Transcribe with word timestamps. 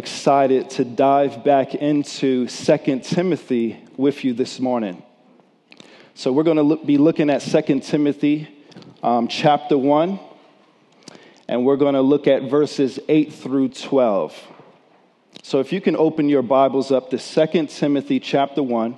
excited 0.00 0.70
to 0.70 0.82
dive 0.82 1.44
back 1.44 1.74
into 1.74 2.46
2 2.46 3.00
Timothy 3.00 3.84
with 3.98 4.24
you 4.24 4.32
this 4.32 4.58
morning. 4.58 5.02
So, 6.14 6.32
we're 6.32 6.42
going 6.42 6.56
to 6.56 6.62
look, 6.62 6.86
be 6.86 6.96
looking 6.96 7.28
at 7.28 7.42
2 7.42 7.80
Timothy 7.80 8.48
um, 9.02 9.28
chapter 9.28 9.76
1, 9.76 10.18
and 11.48 11.66
we're 11.66 11.76
going 11.76 11.92
to 11.92 12.00
look 12.00 12.26
at 12.26 12.44
verses 12.44 12.98
8 13.10 13.30
through 13.30 13.68
12. 13.68 14.34
So, 15.42 15.60
if 15.60 15.70
you 15.70 15.82
can 15.82 15.96
open 15.96 16.30
your 16.30 16.40
Bibles 16.40 16.90
up 16.90 17.10
to 17.10 17.18
2 17.18 17.66
Timothy 17.66 18.20
chapter 18.20 18.62
1, 18.62 18.96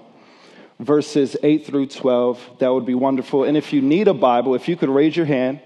verses 0.79 1.37
8 1.43 1.66
through 1.66 1.87
12, 1.87 2.59
that 2.61 2.73
would 2.73 2.87
be 2.87 2.95
wonderful. 2.95 3.43
And 3.43 3.57
if 3.57 3.73
you 3.73 3.82
need 3.82 4.07
a 4.07 4.14
Bible, 4.14 4.55
if 4.55 4.69
you 4.69 4.77
could 4.77 4.89
raise 4.89 5.16
your 5.16 5.27
hand, 5.27 5.62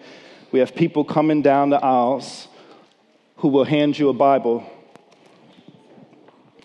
we 0.50 0.61
have 0.61 0.75
people 0.75 1.05
coming 1.05 1.43
down 1.43 1.68
the 1.68 1.84
aisles 1.84 2.48
who 3.37 3.48
will 3.48 3.64
hand 3.64 3.98
you 3.98 4.09
a 4.09 4.14
Bible 4.14 4.73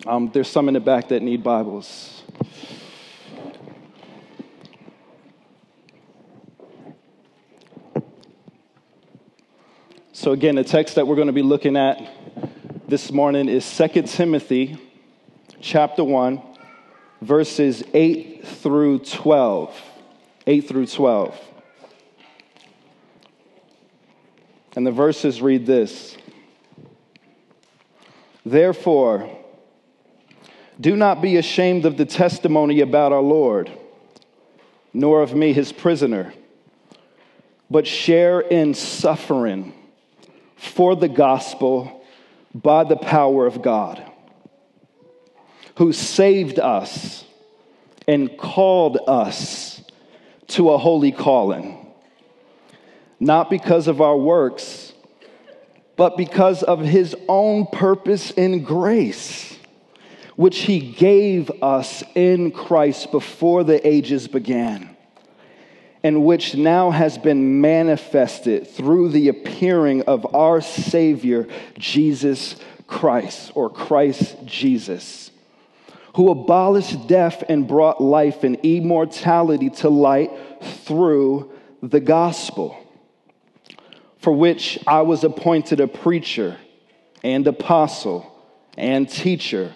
um, 0.08 0.32
there's 0.34 0.48
some 0.48 0.68
in 0.68 0.74
the 0.74 0.80
back 0.80 1.10
that 1.10 1.22
need 1.22 1.44
Bibles. 1.44 2.24
So, 10.14 10.32
again, 10.32 10.56
the 10.56 10.64
text 10.64 10.96
that 10.96 11.08
we're 11.08 11.16
going 11.16 11.28
to 11.28 11.34
be 11.34 11.42
looking 11.42 11.76
at 11.76 12.00
this 12.88 13.12
morning 13.12 13.48
is 13.50 13.78
2 13.78 14.04
Timothy 14.04 14.78
chapter 15.60 16.04
1, 16.04 16.42
verses 17.22 17.84
8 17.94 18.46
through 18.46 19.00
12. 19.00 19.82
8 20.48 20.68
through 20.68 20.86
12. 20.88 21.40
And 24.76 24.86
the 24.86 24.92
verses 24.92 25.42
read 25.42 25.66
this 25.66 26.18
Therefore, 28.46 29.41
do 30.80 30.96
not 30.96 31.22
be 31.22 31.38
ashamed 31.38 31.86
of 31.86 31.98
the 31.98 32.06
testimony 32.06 32.80
about 32.80 33.12
our 33.12 33.22
Lord, 33.22 33.72
nor 34.94 35.22
of 35.22 35.36
me, 35.36 35.54
his 35.54 35.72
prisoner, 35.72 36.34
but 37.70 37.88
share 37.88 38.40
in 38.40 38.74
suffering 38.74 39.74
for 40.56 40.96
the 40.96 41.08
gospel 41.08 42.04
by 42.54 42.84
the 42.84 42.96
power 42.96 43.46
of 43.46 43.62
God, 43.62 44.04
who 45.78 45.94
saved 45.94 46.60
us 46.60 47.26
and 48.08 48.38
called 48.38 48.98
us 49.08 49.82
to 50.48 50.72
a 50.72 50.78
holy 50.78 51.12
calling, 51.12 51.94
not 53.20 53.50
because 53.50 53.88
of 53.88 54.02
our 54.02 54.18
works, 54.18 54.94
but 55.96 56.18
because 56.18 56.64
of 56.64 56.80
his 56.80 57.16
own 57.28 57.68
purpose 57.68 58.32
and 58.32 58.66
grace 58.66 59.58
which 60.42 60.62
he 60.62 60.80
gave 60.80 61.52
us 61.62 62.04
in 62.16 62.50
Christ 62.50 63.12
before 63.12 63.64
the 63.64 63.88
ages 63.88 64.28
began, 64.28 64.98
and 66.02 66.26
which 66.26 66.56
now 66.56 66.90
has 66.90 67.16
been 67.20 67.62
manifested 67.62 68.68
through 68.68 69.10
the 69.10 69.28
appearing 69.28 70.02
of 70.02 70.34
our 70.34 70.60
Savior, 70.60 71.48
Jesus 71.78 72.56
Christ, 72.88 73.52
or 73.54 73.70
Christ 73.70 74.36
Jesus, 74.44 75.30
who 76.16 76.32
abolished 76.32 77.06
death 77.06 77.44
and 77.48 77.68
brought 77.68 78.02
life 78.02 78.44
and 78.44 78.56
immortality 78.64 79.70
to 79.70 79.90
light 79.90 80.32
through 80.86 81.52
the 81.84 82.00
gospel, 82.00 82.76
for 84.18 84.34
which 84.34 84.80
I 84.88 85.04
was 85.04 85.24
appointed 85.24 85.80
a 85.80 85.88
preacher 85.88 86.58
and 87.22 87.46
apostle 87.46 88.26
and 88.76 89.08
teacher 89.08 89.76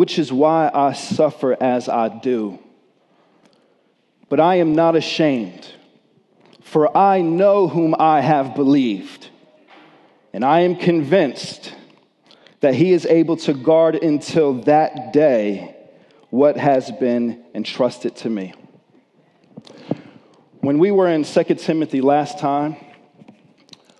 which 0.00 0.18
is 0.18 0.32
why 0.32 0.70
I 0.72 0.94
suffer 0.94 1.62
as 1.62 1.86
I 1.86 2.08
do. 2.08 2.58
But 4.30 4.40
I 4.40 4.54
am 4.54 4.74
not 4.74 4.96
ashamed, 4.96 5.68
for 6.62 6.96
I 6.96 7.20
know 7.20 7.68
whom 7.68 7.94
I 7.98 8.22
have 8.22 8.54
believed, 8.54 9.28
and 10.32 10.42
I 10.42 10.60
am 10.60 10.76
convinced 10.76 11.74
that 12.60 12.74
he 12.74 12.94
is 12.94 13.04
able 13.04 13.36
to 13.44 13.52
guard 13.52 13.94
until 13.94 14.62
that 14.62 15.12
day 15.12 15.76
what 16.30 16.56
has 16.56 16.90
been 16.92 17.44
entrusted 17.54 18.16
to 18.16 18.30
me. 18.30 18.54
When 20.60 20.78
we 20.78 20.92
were 20.92 21.08
in 21.10 21.24
2 21.24 21.44
Timothy 21.56 22.00
last 22.00 22.38
time, 22.38 22.76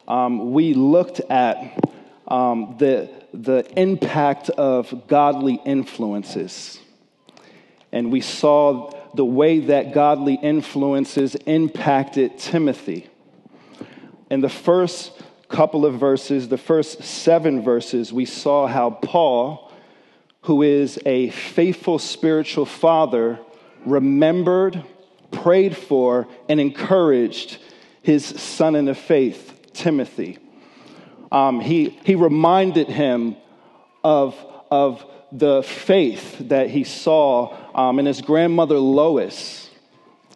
um, 0.09 0.53
we 0.53 0.73
looked 0.73 1.21
at 1.29 1.90
um, 2.31 2.77
the 2.79 3.11
the 3.33 3.65
impact 3.77 4.51
of 4.51 5.07
godly 5.07 5.61
influences. 5.65 6.79
And 7.93 8.13
we 8.13 8.21
saw 8.21 8.93
the 9.15 9.25
way 9.25 9.61
that 9.61 9.93
godly 9.93 10.35
influences 10.35 11.35
impacted 11.47 12.39
Timothy. 12.39 13.09
In 14.31 14.41
the 14.41 14.49
first 14.49 15.13
couple 15.49 15.85
of 15.85 15.99
verses, 15.99 16.49
the 16.49 16.59
first 16.59 17.03
seven 17.03 17.63
verses, 17.63 18.13
we 18.13 18.25
saw 18.25 18.69
how 18.69 18.91
Paul, 18.91 19.73
who 20.43 20.63
is 20.63 21.01
a 21.05 21.31
faithful 21.31 21.99
spiritual 21.99 22.67
father, 22.67 23.41
remembered, 23.85 24.85
prayed 25.33 25.77
for, 25.77 26.29
and 26.49 26.61
encouraged 26.61 27.59
his 28.03 28.25
son 28.25 28.77
in 28.77 28.85
the 28.85 28.95
faith, 28.95 29.73
Timothy 29.73 30.39
um, 31.33 31.61
he, 31.61 31.99
he 32.05 32.15
reminded 32.15 32.89
him 32.89 33.37
of, 34.03 34.37
of 34.71 35.05
the 35.33 35.63
faith 35.63 36.49
that 36.49 36.71
he 36.71 36.85
saw 36.85 37.57
um, 37.75 37.99
in 37.99 38.07
his 38.07 38.21
grandmother 38.21 38.79
Lois 38.79 39.71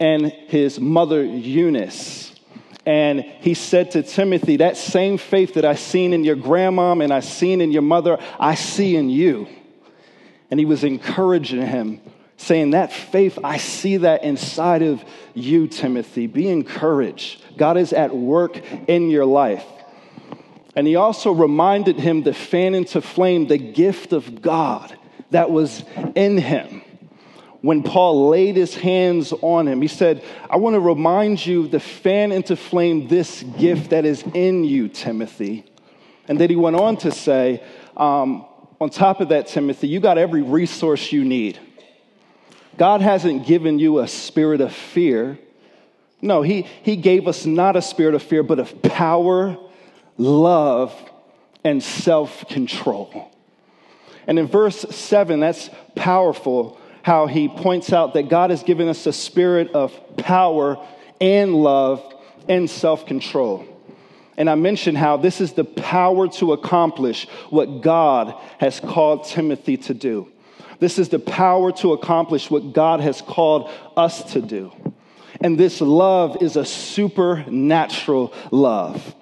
and 0.00 0.26
his 0.26 0.78
mother 0.78 1.24
Eunice. 1.24 2.34
And 2.86 3.22
he 3.22 3.54
said 3.54 3.92
to 3.92 4.02
Timothy, 4.02 4.58
That 4.58 4.76
same 4.76 5.16
faith 5.16 5.54
that 5.54 5.64
I 5.64 5.74
seen 5.74 6.12
in 6.12 6.22
your 6.22 6.36
grandmom 6.36 7.02
and 7.02 7.12
I 7.12 7.20
seen 7.20 7.60
in 7.60 7.72
your 7.72 7.82
mother, 7.82 8.18
I 8.38 8.54
see 8.54 8.96
in 8.96 9.08
you. 9.08 9.48
And 10.50 10.60
he 10.60 10.66
was 10.66 10.84
encouraging 10.84 11.66
him, 11.66 12.00
saying, 12.36 12.70
That 12.70 12.92
faith, 12.92 13.38
I 13.42 13.56
see 13.56 13.96
that 13.98 14.22
inside 14.22 14.82
of 14.82 15.02
you, 15.32 15.66
Timothy. 15.66 16.26
Be 16.26 16.48
encouraged. 16.48 17.42
God 17.56 17.78
is 17.78 17.92
at 17.92 18.14
work 18.14 18.60
in 18.86 19.08
your 19.08 19.24
life. 19.24 19.64
And 20.76 20.86
he 20.86 20.96
also 20.96 21.32
reminded 21.32 21.98
him 21.98 22.24
to 22.24 22.32
fan 22.32 22.74
into 22.74 23.00
flame 23.00 23.46
the 23.46 23.58
gift 23.58 24.12
of 24.12 24.42
God 24.42 24.96
that 25.30 25.50
was 25.50 25.84
in 26.14 26.38
him. 26.38 26.82
When 27.60 27.82
Paul 27.82 28.28
laid 28.28 28.56
his 28.56 28.74
hands 28.74 29.32
on 29.40 29.66
him, 29.66 29.80
he 29.80 29.88
said, 29.88 30.22
I 30.50 30.56
want 30.56 30.74
to 30.74 30.80
remind 30.80 31.44
you 31.44 31.68
to 31.68 31.80
fan 31.80 32.30
into 32.30 32.56
flame 32.56 33.08
this 33.08 33.42
gift 33.58 33.90
that 33.90 34.04
is 34.04 34.22
in 34.34 34.64
you, 34.64 34.88
Timothy. 34.88 35.64
And 36.28 36.38
then 36.38 36.50
he 36.50 36.56
went 36.56 36.76
on 36.76 36.98
to 36.98 37.10
say, 37.10 37.62
um, 37.96 38.44
on 38.80 38.90
top 38.90 39.20
of 39.20 39.30
that, 39.30 39.46
Timothy, 39.46 39.88
you 39.88 40.00
got 40.00 40.18
every 40.18 40.42
resource 40.42 41.10
you 41.10 41.24
need. 41.24 41.58
God 42.76 43.00
hasn't 43.00 43.46
given 43.46 43.78
you 43.78 44.00
a 44.00 44.08
spirit 44.08 44.60
of 44.60 44.74
fear. 44.74 45.38
No, 46.20 46.42
he, 46.42 46.62
he 46.82 46.96
gave 46.96 47.28
us 47.28 47.46
not 47.46 47.76
a 47.76 47.82
spirit 47.82 48.14
of 48.14 48.22
fear, 48.22 48.42
but 48.42 48.58
of 48.58 48.82
power 48.82 49.56
love, 50.16 50.94
and 51.64 51.82
self 51.82 52.46
control. 52.48 53.30
And 54.26 54.38
in 54.38 54.46
verse 54.46 54.80
7, 54.90 55.40
that's 55.40 55.70
powerful 55.94 56.78
how 57.02 57.26
he 57.26 57.48
points 57.48 57.92
out 57.92 58.14
that 58.14 58.28
God 58.28 58.50
has 58.50 58.62
given 58.62 58.88
us 58.88 59.06
a 59.06 59.12
spirit 59.12 59.72
of 59.72 60.16
power 60.16 60.84
and 61.20 61.54
love 61.54 62.02
and 62.48 62.68
self 62.68 63.06
control. 63.06 63.66
And 64.36 64.50
I 64.50 64.54
mentioned 64.56 64.98
how 64.98 65.16
this 65.16 65.40
is 65.40 65.52
the 65.52 65.64
power 65.64 66.28
to 66.28 66.52
accomplish 66.52 67.28
what 67.50 67.82
God 67.82 68.34
has 68.58 68.80
called 68.80 69.24
Timothy 69.24 69.76
to 69.78 69.94
do. 69.94 70.30
This 70.80 70.98
is 70.98 71.08
the 71.08 71.20
power 71.20 71.70
to 71.72 71.92
accomplish 71.92 72.50
what 72.50 72.72
God 72.72 73.00
has 73.00 73.22
called 73.22 73.70
us 73.96 74.32
to 74.32 74.42
do. 74.42 74.72
And 75.40 75.58
this 75.58 75.80
love 75.80 76.42
is 76.42 76.56
a 76.56 76.64
supernatural 76.64 78.32
love 78.50 79.14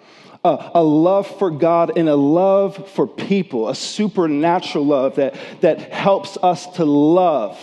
a, 0.44 0.70
a, 0.74 0.82
love 0.82 1.38
for 1.38 1.50
God 1.50 1.96
and 1.96 2.08
a 2.08 2.16
love 2.16 2.90
for 2.90 3.06
people, 3.06 3.68
a 3.68 3.74
supernatural 3.74 4.84
love 4.84 5.16
that, 5.16 5.36
that 5.60 5.92
helps 5.92 6.36
us 6.42 6.66
to 6.76 6.84
love 6.84 7.58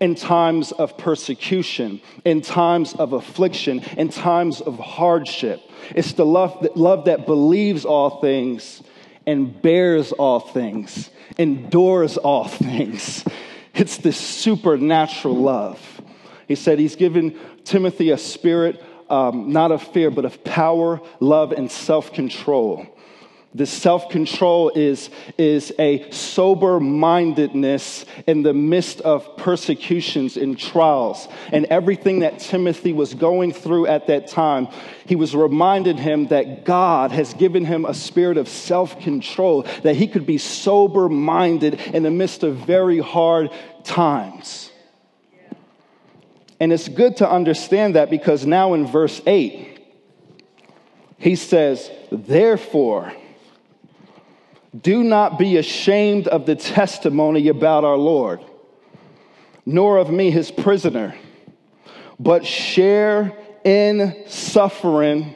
in 0.00 0.14
times 0.14 0.72
of 0.72 0.96
persecution, 0.98 2.00
in 2.24 2.40
times 2.40 2.94
of 2.94 3.12
affliction, 3.12 3.80
in 3.96 4.08
times 4.08 4.60
of 4.60 4.78
hardship. 4.78 5.60
It's 5.94 6.14
the 6.14 6.26
love 6.26 6.62
that, 6.62 6.76
love 6.76 7.04
that 7.04 7.26
believes 7.26 7.84
all 7.84 8.20
things 8.20 8.82
and 9.26 9.60
bears 9.62 10.10
all 10.12 10.40
things, 10.40 11.10
endures 11.38 12.16
all 12.16 12.48
things. 12.48 13.24
It's 13.74 13.98
this 13.98 14.16
supernatural 14.16 15.36
love. 15.36 16.00
He 16.48 16.54
said 16.56 16.78
he's 16.78 16.96
given 16.96 17.38
Timothy 17.64 18.10
a 18.10 18.18
spirit 18.18 18.82
um, 19.12 19.52
not 19.52 19.70
of 19.70 19.82
fear, 19.82 20.10
but 20.10 20.24
of 20.24 20.42
power, 20.42 21.00
love, 21.20 21.52
and 21.52 21.70
self 21.70 22.12
control. 22.12 22.86
This 23.54 23.70
self 23.70 24.08
control 24.08 24.70
is, 24.70 25.10
is 25.36 25.74
a 25.78 26.10
sober 26.10 26.80
mindedness 26.80 28.06
in 28.26 28.42
the 28.42 28.54
midst 28.54 29.02
of 29.02 29.36
persecutions 29.36 30.38
and 30.38 30.58
trials. 30.58 31.28
And 31.52 31.66
everything 31.66 32.20
that 32.20 32.38
Timothy 32.38 32.94
was 32.94 33.12
going 33.12 33.52
through 33.52 33.88
at 33.88 34.06
that 34.06 34.28
time, 34.28 34.68
he 35.04 35.16
was 35.16 35.36
reminded 35.36 35.98
him 35.98 36.28
that 36.28 36.64
God 36.64 37.12
has 37.12 37.34
given 37.34 37.66
him 37.66 37.84
a 37.84 37.92
spirit 37.92 38.38
of 38.38 38.48
self 38.48 38.98
control, 39.00 39.66
that 39.82 39.96
he 39.96 40.08
could 40.08 40.24
be 40.24 40.38
sober 40.38 41.10
minded 41.10 41.74
in 41.92 42.02
the 42.02 42.10
midst 42.10 42.42
of 42.42 42.56
very 42.56 43.00
hard 43.00 43.50
times. 43.84 44.71
And 46.62 46.72
it's 46.72 46.88
good 46.88 47.16
to 47.16 47.28
understand 47.28 47.96
that 47.96 48.08
because 48.08 48.46
now 48.46 48.74
in 48.74 48.86
verse 48.86 49.20
8, 49.26 49.80
he 51.18 51.34
says, 51.34 51.90
Therefore, 52.12 53.12
do 54.80 55.02
not 55.02 55.40
be 55.40 55.56
ashamed 55.56 56.28
of 56.28 56.46
the 56.46 56.54
testimony 56.54 57.48
about 57.48 57.82
our 57.82 57.96
Lord, 57.96 58.44
nor 59.66 59.98
of 59.98 60.10
me, 60.10 60.30
his 60.30 60.52
prisoner, 60.52 61.16
but 62.20 62.46
share 62.46 63.36
in 63.64 64.22
suffering 64.28 65.34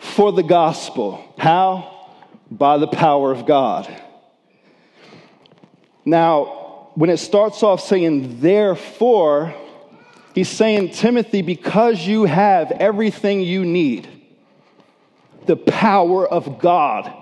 for 0.00 0.32
the 0.32 0.42
gospel. 0.42 1.22
How? 1.38 2.10
By 2.50 2.78
the 2.78 2.88
power 2.88 3.30
of 3.30 3.46
God. 3.46 3.86
Now, 6.04 6.90
when 6.96 7.10
it 7.10 7.18
starts 7.18 7.62
off 7.62 7.80
saying, 7.80 8.40
therefore, 8.40 9.54
he's 10.34 10.48
saying, 10.48 10.90
Timothy, 10.90 11.42
because 11.42 12.06
you 12.06 12.24
have 12.24 12.70
everything 12.72 13.40
you 13.40 13.64
need, 13.64 14.08
the 15.46 15.56
power 15.56 16.26
of 16.26 16.58
God 16.58 17.12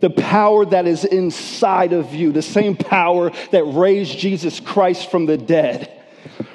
the 0.00 0.10
power 0.10 0.64
that 0.66 0.86
is 0.86 1.04
inside 1.04 1.92
of 1.92 2.14
you, 2.14 2.32
the 2.32 2.42
same 2.42 2.76
power 2.76 3.30
that 3.50 3.64
raised 3.64 4.18
Jesus 4.18 4.60
Christ 4.60 5.10
from 5.10 5.26
the 5.26 5.38
dead. 5.38 5.92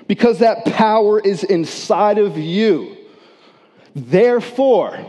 Because 0.08 0.40
that 0.40 0.66
power 0.66 1.20
is 1.20 1.44
inside 1.44 2.18
of 2.18 2.38
you. 2.38 2.98
Therefore, 3.96 5.06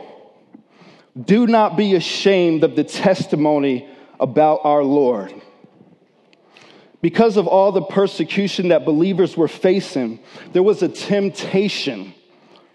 do 1.20 1.46
not 1.46 1.76
be 1.76 1.94
ashamed 1.94 2.64
of 2.64 2.74
the 2.74 2.84
testimony 2.84 3.88
about 4.18 4.60
our 4.64 4.82
Lord. 4.82 5.34
Because 7.02 7.36
of 7.36 7.46
all 7.46 7.72
the 7.72 7.82
persecution 7.82 8.68
that 8.68 8.86
believers 8.86 9.36
were 9.36 9.48
facing, 9.48 10.20
there 10.52 10.62
was 10.62 10.82
a 10.82 10.88
temptation 10.88 12.14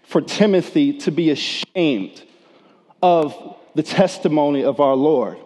for 0.04 0.20
Timothy 0.20 0.98
to 0.98 1.10
be 1.10 1.30
ashamed 1.30 2.22
of 3.02 3.56
the 3.74 3.82
testimony 3.82 4.62
of 4.64 4.80
our 4.80 4.94
Lord. 4.94 5.38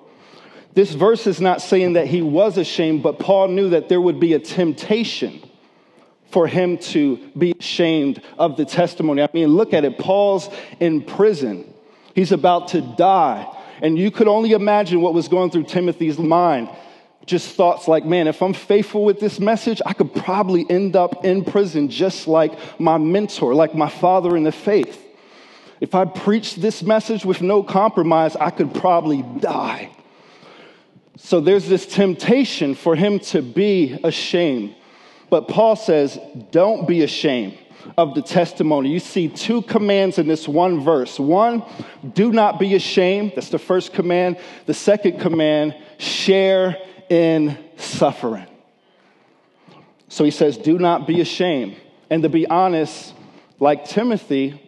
This 0.75 0.95
verse 0.95 1.27
is 1.27 1.41
not 1.41 1.63
saying 1.63 1.95
that 1.95 2.09
he 2.09 2.23
was 2.23 2.59
ashamed, 2.59 3.03
but 3.03 3.19
Paul 3.19 3.49
knew 3.49 3.71
that 3.71 3.89
there 3.89 4.01
would 4.01 4.19
be 4.19 4.35
a 4.35 4.39
temptation 4.39 5.43
for 6.31 6.47
him 6.47 6.79
to 6.79 7.19
be 7.37 7.55
ashamed 7.61 8.23
of 8.39 8.57
the 8.57 8.65
testimony. 8.65 9.23
I 9.23 9.29
mean, 9.33 9.49
look 9.49 9.75
at 9.75 9.85
it. 9.85 9.99
Paul's 9.99 10.49
in 10.81 11.03
prison, 11.03 11.73
he's 12.15 12.33
about 12.33 12.69
to 12.69 12.81
die. 12.81 13.47
And 13.83 13.99
you 13.99 14.11
could 14.11 14.29
only 14.29 14.53
imagine 14.53 15.03
what 15.03 15.13
was 15.13 15.29
going 15.29 15.51
through 15.51 15.65
Timothy's 15.65 16.19
mind. 16.19 16.69
Just 17.25 17.55
thoughts 17.55 17.87
like, 17.87 18.05
man, 18.05 18.27
if 18.27 18.43
I'm 18.43 18.53
faithful 18.53 19.05
with 19.05 19.21
this 19.21 19.39
message, 19.39 19.81
I 19.87 19.93
could 19.93 20.15
probably 20.15 20.67
end 20.69 20.97
up 20.97 21.25
in 21.25 21.45
prison 21.45 21.89
just 21.89 22.27
like 22.27 22.53
my 22.81 22.99
mentor, 22.99 23.55
like 23.55 23.75
my 23.75 23.89
father 23.89 24.37
in 24.37 24.43
the 24.43 24.53
faith. 24.53 25.01
If 25.81 25.95
I 25.95 26.05
preach 26.05 26.57
this 26.57 26.83
message 26.83 27.25
with 27.25 27.41
no 27.41 27.63
compromise, 27.63 28.37
I 28.37 28.51
could 28.51 28.75
probably 28.75 29.23
die. 29.41 29.91
So 31.17 31.41
there's 31.41 31.69
this 31.69 31.87
temptation 31.87 32.75
for 32.75 32.97
him 32.97 33.21
to 33.21 33.43
be 33.43 33.99
ashamed. 34.03 34.75
But 35.31 35.49
Paul 35.49 35.77
says, 35.77 36.19
don't 36.51 36.87
be 36.87 37.03
ashamed 37.03 37.59
of 37.97 38.15
the 38.15 38.23
testimony. 38.23 38.91
You 38.91 39.01
see 39.01 39.29
two 39.29 39.63
commands 39.63 40.19
in 40.19 40.29
this 40.29 40.47
one 40.47 40.81
verse. 40.81 41.19
One, 41.19 41.63
do 42.15 42.33
not 42.33 42.59
be 42.59 42.75
ashamed. 42.75 43.33
That's 43.35 43.49
the 43.49 43.59
first 43.59 43.93
command. 43.93 44.39
The 44.67 44.75
second 44.75 45.21
command, 45.21 45.77
share 45.99 46.77
in 47.13 47.59
suffering. 47.77 48.47
So 50.09 50.25
he 50.25 50.31
says, 50.31 50.57
do 50.57 50.79
not 50.79 51.07
be 51.07 51.21
ashamed. 51.21 51.77
And 52.09 52.23
to 52.23 52.31
be 52.31 52.47
honest, 52.47 53.13
like 53.61 53.85
Timothy, 53.85 54.59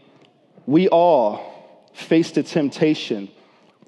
we 0.67 0.89
all 0.89 1.89
face 1.95 2.33
the 2.33 2.43
temptation 2.43 3.31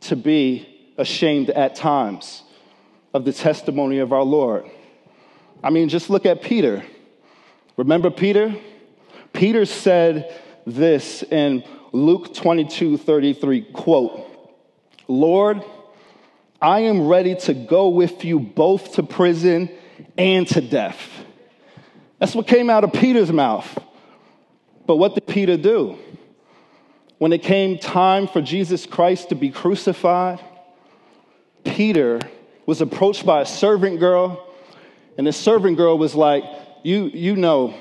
to 0.00 0.17
be 0.17 0.94
ashamed 0.97 1.50
at 1.50 1.75
times 1.75 2.44
of 3.12 3.26
the 3.26 3.32
testimony 3.35 3.99
of 3.99 4.14
our 4.14 4.23
Lord. 4.23 4.64
I 5.62 5.69
mean, 5.69 5.91
just 5.91 6.09
look 6.09 6.25
at 6.25 6.41
Peter. 6.41 6.82
Remember 7.76 8.11
Peter? 8.11 8.56
Peter 9.35 9.67
said 9.67 10.35
this 10.67 11.23
in 11.25 11.62
Luke 11.93 12.32
22 12.32 12.97
33, 12.97 13.62
quote, 13.73 14.26
Lord, 15.09 15.62
I 16.66 16.80
am 16.80 17.06
ready 17.06 17.36
to 17.36 17.54
go 17.54 17.90
with 17.90 18.24
you 18.24 18.40
both 18.40 18.94
to 18.94 19.04
prison 19.04 19.70
and 20.18 20.48
to 20.48 20.60
death. 20.60 20.98
That's 22.18 22.34
what 22.34 22.48
came 22.48 22.68
out 22.70 22.82
of 22.82 22.92
Peter's 22.92 23.30
mouth. 23.30 23.78
But 24.84 24.96
what 24.96 25.14
did 25.14 25.28
Peter 25.28 25.56
do? 25.56 25.96
When 27.18 27.32
it 27.32 27.44
came 27.44 27.78
time 27.78 28.26
for 28.26 28.42
Jesus 28.42 28.84
Christ 28.84 29.28
to 29.28 29.36
be 29.36 29.50
crucified, 29.50 30.40
Peter 31.62 32.18
was 32.66 32.80
approached 32.80 33.24
by 33.24 33.42
a 33.42 33.46
servant 33.46 34.00
girl, 34.00 34.52
and 35.16 35.24
the 35.24 35.32
servant 35.32 35.76
girl 35.76 35.96
was 35.96 36.16
like, 36.16 36.42
You, 36.82 37.04
you 37.04 37.36
know, 37.36 37.74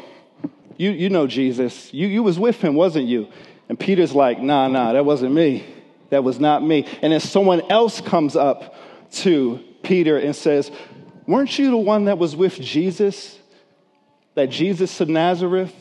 you, 0.77 0.91
you 0.91 1.09
know 1.09 1.25
Jesus. 1.25 1.91
You, 1.91 2.05
you 2.05 2.21
was 2.21 2.37
with 2.37 2.61
him, 2.61 2.75
wasn't 2.75 3.07
you? 3.07 3.29
And 3.67 3.79
Peter's 3.79 4.13
like, 4.13 4.39
Nah, 4.39 4.67
nah, 4.67 4.93
that 4.93 5.05
wasn't 5.05 5.33
me. 5.33 5.74
That 6.09 6.23
was 6.23 6.39
not 6.39 6.63
me. 6.63 6.85
And 7.01 7.13
then 7.13 7.19
someone 7.19 7.61
else 7.71 8.01
comes 8.01 8.35
up 8.35 8.75
to 9.11 9.63
Peter 9.83 10.17
and 10.17 10.35
says, 10.35 10.71
Weren't 11.27 11.57
you 11.57 11.71
the 11.71 11.77
one 11.77 12.05
that 12.05 12.17
was 12.17 12.35
with 12.35 12.59
Jesus? 12.59 13.39
That 14.35 14.49
Jesus 14.49 14.99
of 15.01 15.09
Nazareth? 15.09 15.73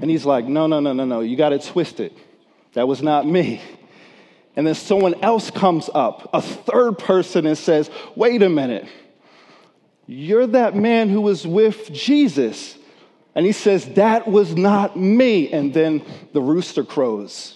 And 0.00 0.10
he's 0.10 0.26
like, 0.26 0.46
No, 0.46 0.66
no, 0.66 0.80
no, 0.80 0.92
no, 0.92 1.04
no. 1.04 1.20
You 1.20 1.36
got 1.36 1.52
it 1.52 1.62
twisted. 1.62 2.12
That 2.74 2.86
was 2.86 3.02
not 3.02 3.26
me. 3.26 3.60
And 4.54 4.66
then 4.66 4.74
someone 4.74 5.22
else 5.22 5.50
comes 5.50 5.90
up, 5.92 6.30
a 6.32 6.40
third 6.40 6.98
person, 6.98 7.46
and 7.46 7.58
says, 7.58 7.90
Wait 8.14 8.42
a 8.42 8.48
minute, 8.48 8.86
you're 10.06 10.46
that 10.46 10.74
man 10.76 11.08
who 11.08 11.20
was 11.20 11.46
with 11.46 11.92
Jesus. 11.92 12.76
And 13.34 13.44
he 13.44 13.52
says, 13.52 13.86
That 13.94 14.26
was 14.26 14.54
not 14.54 14.96
me. 14.96 15.52
And 15.52 15.74
then 15.74 16.02
the 16.32 16.40
rooster 16.40 16.84
crows. 16.84 17.55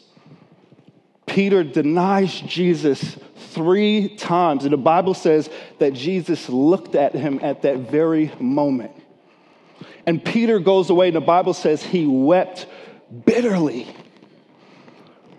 Peter 1.30 1.62
denies 1.62 2.40
Jesus 2.40 3.16
three 3.36 4.08
times. 4.16 4.64
And 4.64 4.72
the 4.72 4.76
Bible 4.78 5.14
says 5.14 5.48
that 5.78 5.92
Jesus 5.92 6.48
looked 6.48 6.96
at 6.96 7.14
him 7.14 7.38
at 7.40 7.62
that 7.62 7.78
very 7.90 8.32
moment. 8.40 8.90
And 10.06 10.24
Peter 10.24 10.58
goes 10.58 10.90
away, 10.90 11.06
and 11.06 11.16
the 11.16 11.20
Bible 11.20 11.54
says 11.54 11.82
he 11.82 12.04
wept 12.04 12.66
bitterly. 13.24 13.86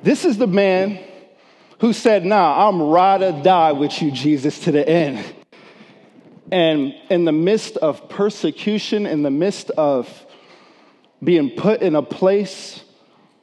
This 0.01 0.23
is 0.23 0.37
the 0.37 0.47
man 0.47 0.97
who 1.79 1.91
said, 1.91 2.25
Nah, 2.25 2.69
I'm 2.69 2.81
ride 2.81 3.21
or 3.21 3.43
die 3.43 3.73
with 3.73 4.01
you, 4.01 4.11
Jesus, 4.11 4.59
to 4.59 4.71
the 4.71 4.87
end. 4.87 5.25
And 6.51 6.93
in 7.09 7.25
the 7.25 7.33
midst 7.33 7.75
of 7.77 8.07
persecution, 8.07 9.05
in 9.05 9.23
the 9.23 9.31
midst 9.31 9.71
of 9.71 10.25
being 11.21 11.49
put 11.51 11.81
in 11.81 11.95
a 11.95 12.01
place 12.01 12.83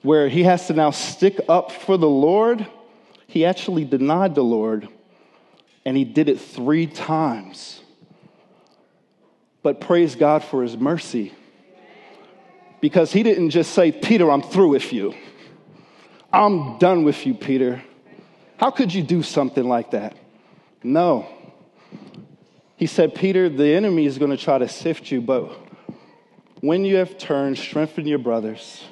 where 0.08 0.30
he 0.30 0.44
has 0.44 0.66
to 0.68 0.72
now 0.72 0.90
stick 0.90 1.38
up 1.50 1.70
for 1.70 1.98
the 1.98 2.08
Lord, 2.08 2.66
he 3.26 3.44
actually 3.44 3.84
denied 3.84 4.34
the 4.34 4.42
Lord 4.42 4.88
and 5.84 5.98
he 5.98 6.04
did 6.04 6.30
it 6.30 6.40
three 6.40 6.86
times. 6.86 7.82
But 9.62 9.82
praise 9.82 10.14
God 10.14 10.42
for 10.42 10.62
his 10.62 10.78
mercy 10.78 11.34
because 12.80 13.12
he 13.12 13.22
didn't 13.22 13.50
just 13.50 13.72
say, 13.72 13.92
Peter, 13.92 14.30
I'm 14.30 14.40
through 14.40 14.70
with 14.70 14.94
you. 14.94 15.12
I'm 16.32 16.78
done 16.78 17.04
with 17.04 17.26
you, 17.26 17.34
Peter. 17.34 17.82
How 18.56 18.70
could 18.70 18.94
you 18.94 19.02
do 19.02 19.22
something 19.22 19.68
like 19.68 19.90
that? 19.90 20.16
No. 20.82 21.28
He 22.76 22.86
said, 22.86 23.14
Peter, 23.14 23.50
the 23.50 23.74
enemy 23.74 24.06
is 24.06 24.16
going 24.16 24.30
to 24.30 24.42
try 24.42 24.56
to 24.56 24.68
sift 24.68 25.10
you, 25.10 25.20
but 25.20 25.50
when 26.62 26.86
you 26.86 26.96
have 26.96 27.18
turned, 27.18 27.58
strengthen 27.58 28.06
your 28.06 28.20
brothers. 28.20 28.82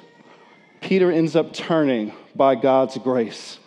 Peter 0.81 1.11
ends 1.11 1.35
up 1.35 1.53
turning 1.53 2.13
by 2.35 2.55
God's 2.55 2.97
grace. 2.97 3.59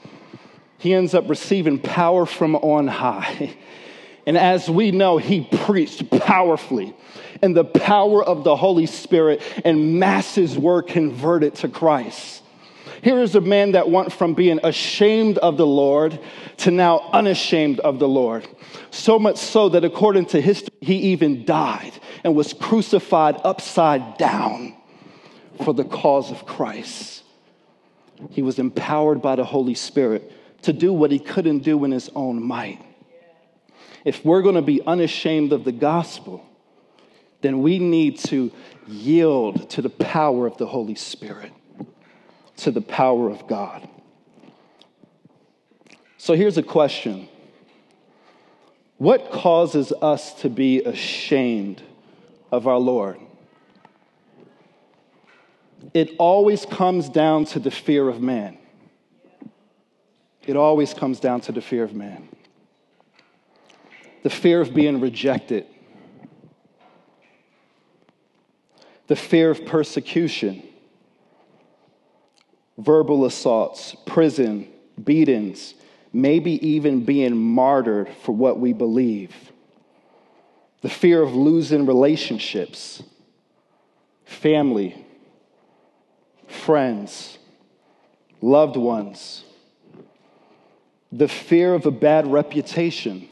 He 0.78 0.94
ends 0.94 1.14
up 1.14 1.28
receiving 1.28 1.78
power 1.78 2.24
from 2.24 2.56
on 2.56 2.86
high. 2.88 3.56
And 4.26 4.36
as 4.36 4.68
we 4.68 4.90
know, 4.90 5.16
he 5.16 5.40
preached 5.40 6.08
powerfully, 6.10 6.94
and 7.40 7.56
the 7.56 7.64
power 7.64 8.22
of 8.22 8.44
the 8.44 8.54
Holy 8.54 8.84
Spirit 8.84 9.42
and 9.64 9.98
masses 9.98 10.58
were 10.58 10.82
converted 10.82 11.54
to 11.56 11.68
Christ. 11.68 12.42
Here 13.02 13.18
is 13.20 13.34
a 13.34 13.40
man 13.40 13.72
that 13.72 13.90
went 13.90 14.12
from 14.12 14.34
being 14.34 14.60
ashamed 14.62 15.38
of 15.38 15.56
the 15.56 15.66
Lord 15.66 16.20
to 16.58 16.70
now 16.70 17.08
unashamed 17.12 17.80
of 17.80 17.98
the 17.98 18.06
Lord. 18.06 18.46
So 18.90 19.18
much 19.18 19.38
so 19.38 19.70
that 19.70 19.84
according 19.84 20.26
to 20.26 20.40
history, 20.40 20.76
he 20.82 20.96
even 21.12 21.46
died 21.46 21.92
and 22.22 22.36
was 22.36 22.52
crucified 22.52 23.40
upside 23.42 24.18
down 24.18 24.76
for 25.64 25.74
the 25.74 25.84
cause 25.84 26.30
of 26.30 26.46
Christ. 26.46 27.22
He 28.30 28.42
was 28.42 28.58
empowered 28.58 29.22
by 29.22 29.36
the 29.36 29.44
Holy 29.44 29.74
Spirit 29.74 30.30
to 30.62 30.72
do 30.72 30.92
what 30.92 31.10
he 31.10 31.18
couldn't 31.18 31.60
do 31.60 31.84
in 31.84 31.90
his 31.90 32.10
own 32.14 32.42
might. 32.42 32.84
If 34.04 34.24
we're 34.24 34.42
going 34.42 34.54
to 34.54 34.62
be 34.62 34.82
unashamed 34.82 35.52
of 35.52 35.64
the 35.64 35.72
gospel, 35.72 36.46
then 37.40 37.62
we 37.62 37.78
need 37.78 38.18
to 38.18 38.52
yield 38.86 39.70
to 39.70 39.82
the 39.82 39.90
power 39.90 40.46
of 40.46 40.56
the 40.58 40.66
Holy 40.66 40.94
Spirit, 40.94 41.52
to 42.58 42.70
the 42.70 42.80
power 42.80 43.30
of 43.30 43.46
God. 43.46 43.88
So 46.18 46.34
here's 46.34 46.58
a 46.58 46.62
question 46.62 47.28
What 48.98 49.30
causes 49.30 49.92
us 50.02 50.34
to 50.42 50.50
be 50.50 50.82
ashamed 50.82 51.82
of 52.52 52.66
our 52.66 52.78
Lord? 52.78 53.18
It 55.94 56.14
always 56.18 56.66
comes 56.66 57.08
down 57.08 57.44
to 57.46 57.58
the 57.58 57.70
fear 57.70 58.08
of 58.08 58.20
man. 58.20 58.58
It 60.46 60.56
always 60.56 60.94
comes 60.94 61.20
down 61.20 61.40
to 61.42 61.52
the 61.52 61.60
fear 61.60 61.84
of 61.84 61.94
man. 61.94 62.28
The 64.22 64.30
fear 64.30 64.60
of 64.60 64.74
being 64.74 65.00
rejected 65.00 65.66
the 69.10 69.16
fear 69.16 69.50
of 69.50 69.66
persecution, 69.66 70.62
verbal 72.78 73.24
assaults, 73.24 73.96
prison, 74.06 74.68
beatings, 75.02 75.74
maybe 76.12 76.64
even 76.64 77.04
being 77.04 77.36
martyred 77.36 78.08
for 78.22 78.30
what 78.30 78.60
we 78.60 78.72
believe, 78.72 79.34
the 80.82 80.88
fear 80.88 81.24
of 81.24 81.34
losing 81.34 81.86
relationships, 81.86 83.02
family, 84.24 85.04
friends, 86.50 87.38
loved 88.40 88.76
ones, 88.76 89.44
the 91.12 91.28
fear 91.28 91.74
of 91.74 91.86
a 91.86 91.90
bad 91.90 92.26
reputation, 92.26 93.28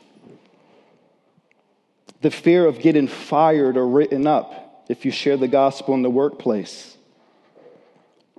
the 2.20 2.30
fear 2.30 2.66
of 2.66 2.80
getting 2.80 3.06
fired 3.06 3.76
or 3.76 3.86
written 3.86 4.26
up 4.26 4.84
if 4.88 5.04
you 5.04 5.10
share 5.10 5.36
the 5.36 5.48
gospel 5.48 5.94
in 5.94 6.02
the 6.02 6.10
workplace. 6.10 6.96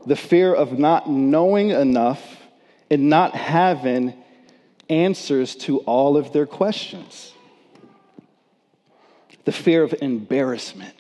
The 0.05 0.15
fear 0.15 0.53
of 0.53 0.79
not 0.79 1.09
knowing 1.09 1.69
enough 1.69 2.37
and 2.89 3.09
not 3.09 3.35
having 3.35 4.13
answers 4.89 5.55
to 5.55 5.79
all 5.79 6.17
of 6.17 6.33
their 6.33 6.45
questions. 6.45 7.33
The 9.45 9.51
fear 9.51 9.83
of 9.83 9.93
embarrassment. 10.01 10.98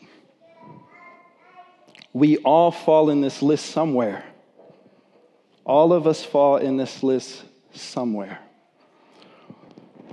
We 2.13 2.37
all 2.37 2.71
fall 2.71 3.09
in 3.09 3.21
this 3.21 3.41
list 3.41 3.67
somewhere. 3.67 4.25
All 5.65 5.93
of 5.93 6.07
us 6.07 6.23
fall 6.23 6.57
in 6.57 6.77
this 6.77 7.03
list 7.03 7.43
somewhere. 7.73 8.39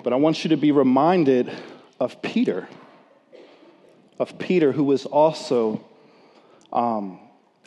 But 0.02 0.12
I 0.12 0.16
want 0.16 0.44
you 0.44 0.50
to 0.50 0.56
be 0.56 0.72
reminded 0.72 1.50
of 1.98 2.20
Peter 2.22 2.68
of 4.18 4.38
Peter, 4.38 4.72
who 4.72 4.84
was 4.84 5.06
also, 5.06 5.84
um, 6.72 7.20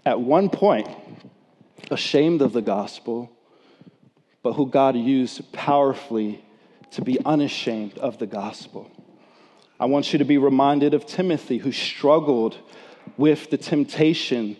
at 0.05 0.19
one 0.19 0.49
point, 0.49 0.87
ashamed 1.91 2.41
of 2.41 2.53
the 2.53 2.61
gospel, 2.61 3.31
but 4.41 4.53
who 4.53 4.67
God 4.67 4.95
used 4.95 5.51
powerfully 5.51 6.43
to 6.91 7.01
be 7.01 7.19
unashamed 7.23 7.97
of 7.97 8.17
the 8.17 8.25
gospel. 8.25 8.89
I 9.79 9.85
want 9.85 10.11
you 10.11 10.19
to 10.19 10.25
be 10.25 10.37
reminded 10.37 10.93
of 10.93 11.05
Timothy, 11.05 11.59
who 11.59 11.71
struggled 11.71 12.57
with 13.17 13.49
the 13.49 13.57
temptation 13.57 14.57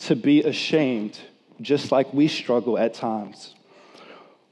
to 0.00 0.16
be 0.16 0.42
ashamed, 0.42 1.18
just 1.60 1.92
like 1.92 2.12
we 2.12 2.28
struggle 2.28 2.78
at 2.78 2.94
times. 2.94 3.54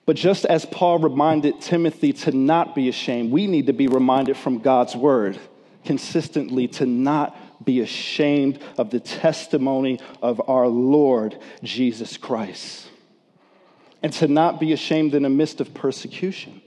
But 0.06 0.16
just 0.16 0.44
as 0.46 0.64
Paul 0.64 0.98
reminded 0.98 1.60
Timothy 1.60 2.12
to 2.14 2.32
not 2.32 2.74
be 2.74 2.88
ashamed, 2.88 3.30
we 3.30 3.46
need 3.46 3.66
to 3.66 3.72
be 3.72 3.88
reminded 3.88 4.36
from 4.36 4.58
God's 4.58 4.96
word 4.96 5.38
consistently 5.84 6.68
to 6.68 6.86
not 6.86 7.36
be 7.64 7.80
ashamed 7.80 8.60
of 8.76 8.90
the 8.90 9.00
testimony 9.00 10.00
of 10.22 10.40
our 10.48 10.66
Lord 10.66 11.38
Jesus 11.62 12.16
Christ 12.16 12.88
and 14.02 14.12
to 14.14 14.28
not 14.28 14.60
be 14.60 14.72
ashamed 14.72 15.14
in 15.14 15.24
the 15.24 15.28
midst 15.28 15.60
of 15.60 15.74
persecution. 15.74 16.62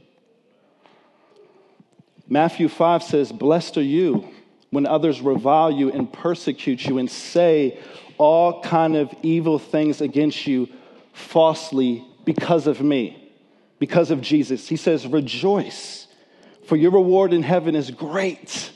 Matthew 2.28 2.68
5 2.68 3.04
says, 3.04 3.32
Blessed 3.32 3.78
are 3.78 3.84
you 3.84 4.28
when 4.72 4.86
others 4.86 5.22
revile 5.22 5.70
you 5.70 5.92
and 5.92 6.12
persecute 6.12 6.86
you 6.86 6.98
and 6.98 7.12
say 7.12 7.78
all 8.18 8.62
kind 8.62 8.96
of 8.96 9.14
evil 9.22 9.60
things 9.60 10.02
against 10.02 10.48
you 10.48 10.68
falsely 11.14 12.06
because 12.26 12.68
of 12.68 12.82
me, 12.82 13.32
because 13.80 14.12
of 14.12 14.22
Jesus. 14.22 14.68
He 14.68 14.78
says, 14.78 15.06
Rejoice, 15.06 16.08
for 16.66 16.76
your 16.76 16.92
reward 16.92 17.34
in 17.34 17.44
heaven 17.44 17.76
is 17.76 17.92
great. 17.92 18.72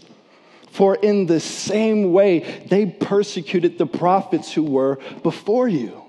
For 0.71 0.95
in 0.95 1.25
the 1.25 1.39
same 1.39 2.11
way, 2.11 2.65
they 2.69 2.85
persecuted 2.85 3.77
the 3.77 3.85
prophets 3.85 4.51
who 4.51 4.63
were 4.63 4.99
before 5.23 5.69
you. 5.69 6.03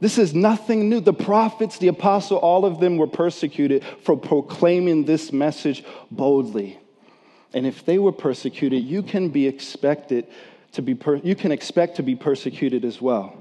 This 0.00 0.18
is 0.18 0.34
nothing 0.34 0.88
new. 0.88 1.00
The 1.00 1.12
prophets, 1.12 1.78
the 1.78 1.88
apostle, 1.88 2.38
all 2.38 2.64
of 2.64 2.80
them 2.80 2.96
were 2.96 3.06
persecuted 3.06 3.84
for 4.02 4.16
proclaiming 4.16 5.04
this 5.04 5.32
message 5.32 5.84
boldly. 6.10 6.80
And 7.54 7.66
if 7.66 7.84
they 7.86 7.98
were 7.98 8.12
persecuted, 8.12 8.84
you 8.84 9.02
can 9.02 9.30
be 9.30 9.46
expected 9.46 10.26
to 10.72 10.82
be 10.82 10.94
per- 10.94 11.16
you 11.16 11.36
can 11.36 11.52
expect 11.52 11.96
to 11.96 12.02
be 12.02 12.16
persecuted 12.16 12.84
as 12.84 13.00
well. 13.00 13.38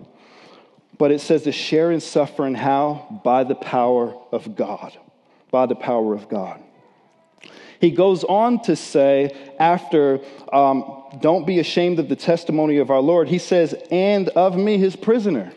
But 0.98 1.12
it 1.12 1.20
says 1.20 1.44
to 1.44 1.52
share 1.52 1.92
in 1.92 2.00
suffering 2.00 2.54
how? 2.54 3.22
By 3.24 3.44
the 3.44 3.56
power 3.56 4.16
of 4.32 4.56
God. 4.56 4.98
By 5.52 5.66
the 5.66 5.76
power 5.76 6.14
of 6.14 6.30
God. 6.30 6.62
He 7.82 7.92
goes 7.92 8.24
on 8.24 8.62
to 8.62 8.76
say, 8.76 9.36
after, 9.60 10.22
um, 10.54 11.04
don't 11.20 11.46
be 11.46 11.60
ashamed 11.60 12.00
of 12.00 12.08
the 12.08 12.16
testimony 12.16 12.78
of 12.78 12.90
our 12.90 13.02
Lord, 13.02 13.28
he 13.28 13.40
says, 13.40 13.76
and 13.92 14.30
of 14.30 14.56
me, 14.56 14.78
his 14.78 14.96
prisoner. 14.96 15.52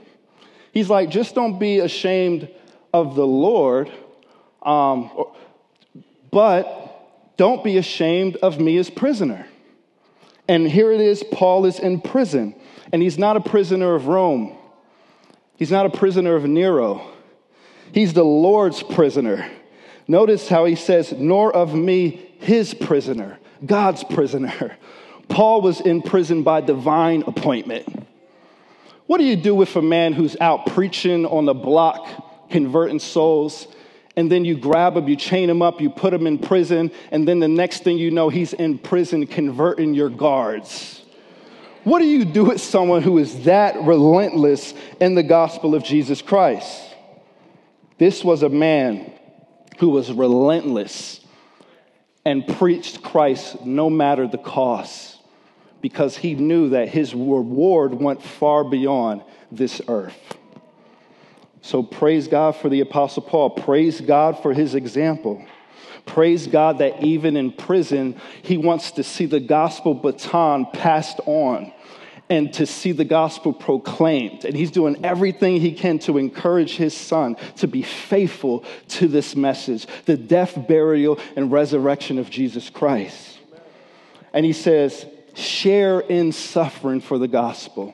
He's 0.73 0.91
like, 0.91 1.09
just 1.09 1.35
don't 1.35 1.59
be 1.59 1.79
ashamed 1.79 2.49
of 2.93 3.15
the 3.15 3.27
Lord, 3.27 3.93
um, 4.63 5.11
but 6.33 6.86
don't 7.37 7.63
be 7.63 7.77
ashamed 7.77 8.37
of 8.37 8.61
me 8.61 8.77
as 8.79 8.91
prisoner. 8.91 9.47
And 10.49 10.69
here 10.69 10.93
it 10.93 11.01
is 11.01 11.25
Paul 11.33 11.67
is 11.67 11.79
in 11.79 12.01
prison, 12.01 12.55
and 12.93 13.03
he's 13.03 13.19
not 13.19 13.37
a 13.37 13.41
prisoner 13.41 13.95
of 13.95 14.07
Rome, 14.07 14.57
he's 15.57 15.73
not 15.73 15.87
a 15.87 15.91
prisoner 15.91 16.37
of 16.37 16.45
Nero, 16.45 17.07
he's 17.93 18.13
the 18.13 18.25
Lord's 18.25 18.83
prisoner. 18.83 19.51
Notice 20.09 20.49
how 20.49 20.67
he 20.67 20.77
says, 20.77 21.13
nor 21.13 21.55
of 21.55 21.75
me, 21.75 22.31
his 22.39 22.75
prisoner, 22.75 23.39
God's 23.65 24.05
prisoner. 24.05 24.77
Paul 25.29 25.63
was 25.63 25.81
in 25.81 26.03
prison 26.03 26.45
by 26.45 26.61
divine 26.61 27.25
appointment. 27.27 28.07
What 29.07 29.19
do 29.19 29.25
you 29.25 29.35
do 29.35 29.55
with 29.55 29.75
a 29.75 29.83
man 29.83 30.13
who's 30.13 30.37
out 30.41 30.67
preaching 30.67 31.27
on 31.27 31.45
the 31.45 31.55
block, 31.55 32.51
converting 32.51 33.01
souls, 33.01 33.67
and 34.17 34.33
then 34.33 34.45
you 34.45 34.57
grab 34.57 34.97
him, 34.97 35.09
you 35.09 35.17
chain 35.17 35.51
him 35.51 35.61
up, 35.61 35.81
you 35.81 35.91
put 35.91 36.15
him 36.15 36.27
in 36.27 36.39
prison, 36.39 36.91
and 37.11 37.29
then 37.29 37.39
the 37.39 37.49
next 37.49 37.85
thing 37.85 37.99
you 37.99 38.11
know, 38.11 38.31
he's 38.31 38.55
in 38.55 38.79
prison 38.79 39.27
converting 39.27 39.93
your 39.95 40.09
guards? 40.09 41.03
What 41.85 42.01
do 42.01 42.07
you 42.07 42.25
do 42.25 42.47
with 42.47 42.61
someone 42.61 43.03
who 43.03 43.19
is 43.19 43.45
that 43.45 43.81
relentless 43.83 44.75
in 45.01 45.15
the 45.15 45.23
gospel 45.23 45.75
of 45.75 45.85
Jesus 45.85 46.23
Christ? 46.23 46.83
This 47.99 48.25
was 48.25 48.43
a 48.43 48.49
man 48.49 49.13
who 49.79 49.91
was 49.91 50.11
relentless 50.11 51.21
and 52.25 52.47
preached 52.47 53.03
Christ 53.03 53.65
no 53.65 53.89
matter 53.89 54.27
the 54.27 54.39
cost 54.39 55.21
because 55.81 56.17
he 56.17 56.35
knew 56.35 56.71
that 56.71 56.89
his 56.89 57.15
reward 57.15 57.95
went 57.95 58.23
far 58.23 58.65
beyond 58.65 59.23
this 59.53 59.81
earth. 59.87 60.19
So 61.67 61.83
praise 61.83 62.29
God 62.29 62.55
for 62.55 62.69
the 62.69 62.79
Apostle 62.79 63.25
Paul. 63.25 63.51
Praise 63.51 64.01
God 64.01 64.41
for 64.41 64.55
his 64.55 64.77
example. 64.77 65.45
Praise 66.05 66.47
God 66.47 66.79
that 66.79 67.03
even 67.03 67.37
in 67.37 67.51
prison, 67.51 68.21
he 68.41 68.57
wants 68.57 68.93
to 68.93 69.03
see 69.03 69.27
the 69.27 69.41
gospel 69.41 69.93
baton 69.93 70.67
passed 70.73 71.19
on 71.27 71.73
and 72.31 72.55
to 72.55 72.67
see 72.67 72.93
the 72.93 73.05
gospel 73.05 73.53
proclaimed. 73.53 74.45
And 74.45 74.57
he's 74.57 74.71
doing 74.71 75.05
everything 75.05 75.61
he 75.61 75.73
can 75.73 75.99
to 76.01 76.19
encourage 76.19 76.77
his 76.77 76.95
son 76.95 77.35
to 77.57 77.67
be 77.67 77.83
faithful 77.83 78.65
to 78.91 79.09
this 79.09 79.35
message 79.35 79.89
the 80.05 80.17
death, 80.17 80.69
burial, 80.69 81.19
and 81.35 81.51
resurrection 81.51 82.21
of 82.21 82.31
Jesus 82.31 82.71
Christ. 82.71 83.41
And 84.33 84.47
he 84.47 84.53
says, 84.53 85.05
share 85.35 85.99
in 85.99 86.31
suffering 86.31 87.01
for 87.01 87.19
the 87.19 87.27
gospel. 87.27 87.93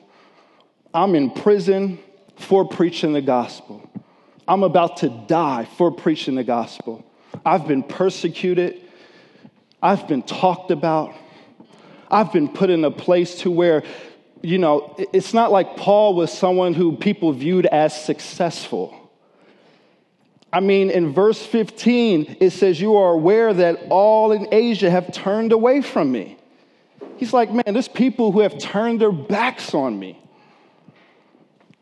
I'm 0.93 1.15
in 1.15 1.31
prison 1.31 1.97
for 2.35 2.67
preaching 2.67 3.13
the 3.13 3.21
gospel. 3.21 3.89
I'm 4.47 4.63
about 4.63 4.97
to 4.97 5.09
die 5.27 5.67
for 5.77 5.91
preaching 5.91 6.35
the 6.35 6.43
gospel. 6.43 7.05
I've 7.45 7.67
been 7.67 7.83
persecuted. 7.83 8.81
I've 9.81 10.07
been 10.07 10.23
talked 10.23 10.71
about. 10.71 11.13
I've 12.11 12.31
been 12.31 12.49
put 12.49 12.69
in 12.69 12.83
a 12.85 12.91
place 12.91 13.39
to 13.39 13.51
where, 13.51 13.83
you 14.41 14.57
know, 14.57 14.95
it's 15.13 15.33
not 15.33 15.51
like 15.51 15.77
Paul 15.77 16.15
was 16.15 16.31
someone 16.31 16.73
who 16.73 16.95
people 16.97 17.31
viewed 17.31 17.65
as 17.65 17.99
successful. 18.05 18.99
I 20.51 20.59
mean, 20.59 20.91
in 20.91 21.13
verse 21.13 21.43
15, 21.43 22.37
it 22.39 22.51
says, 22.51 22.79
You 22.79 22.97
are 22.97 23.13
aware 23.13 23.53
that 23.53 23.87
all 23.89 24.31
in 24.31 24.47
Asia 24.51 24.91
have 24.91 25.11
turned 25.11 25.51
away 25.51 25.81
from 25.81 26.11
me. 26.11 26.37
He's 27.17 27.33
like, 27.33 27.51
Man, 27.51 27.73
there's 27.73 27.87
people 27.87 28.31
who 28.31 28.41
have 28.41 28.59
turned 28.59 29.01
their 29.01 29.11
backs 29.11 29.73
on 29.73 29.97
me. 29.97 30.22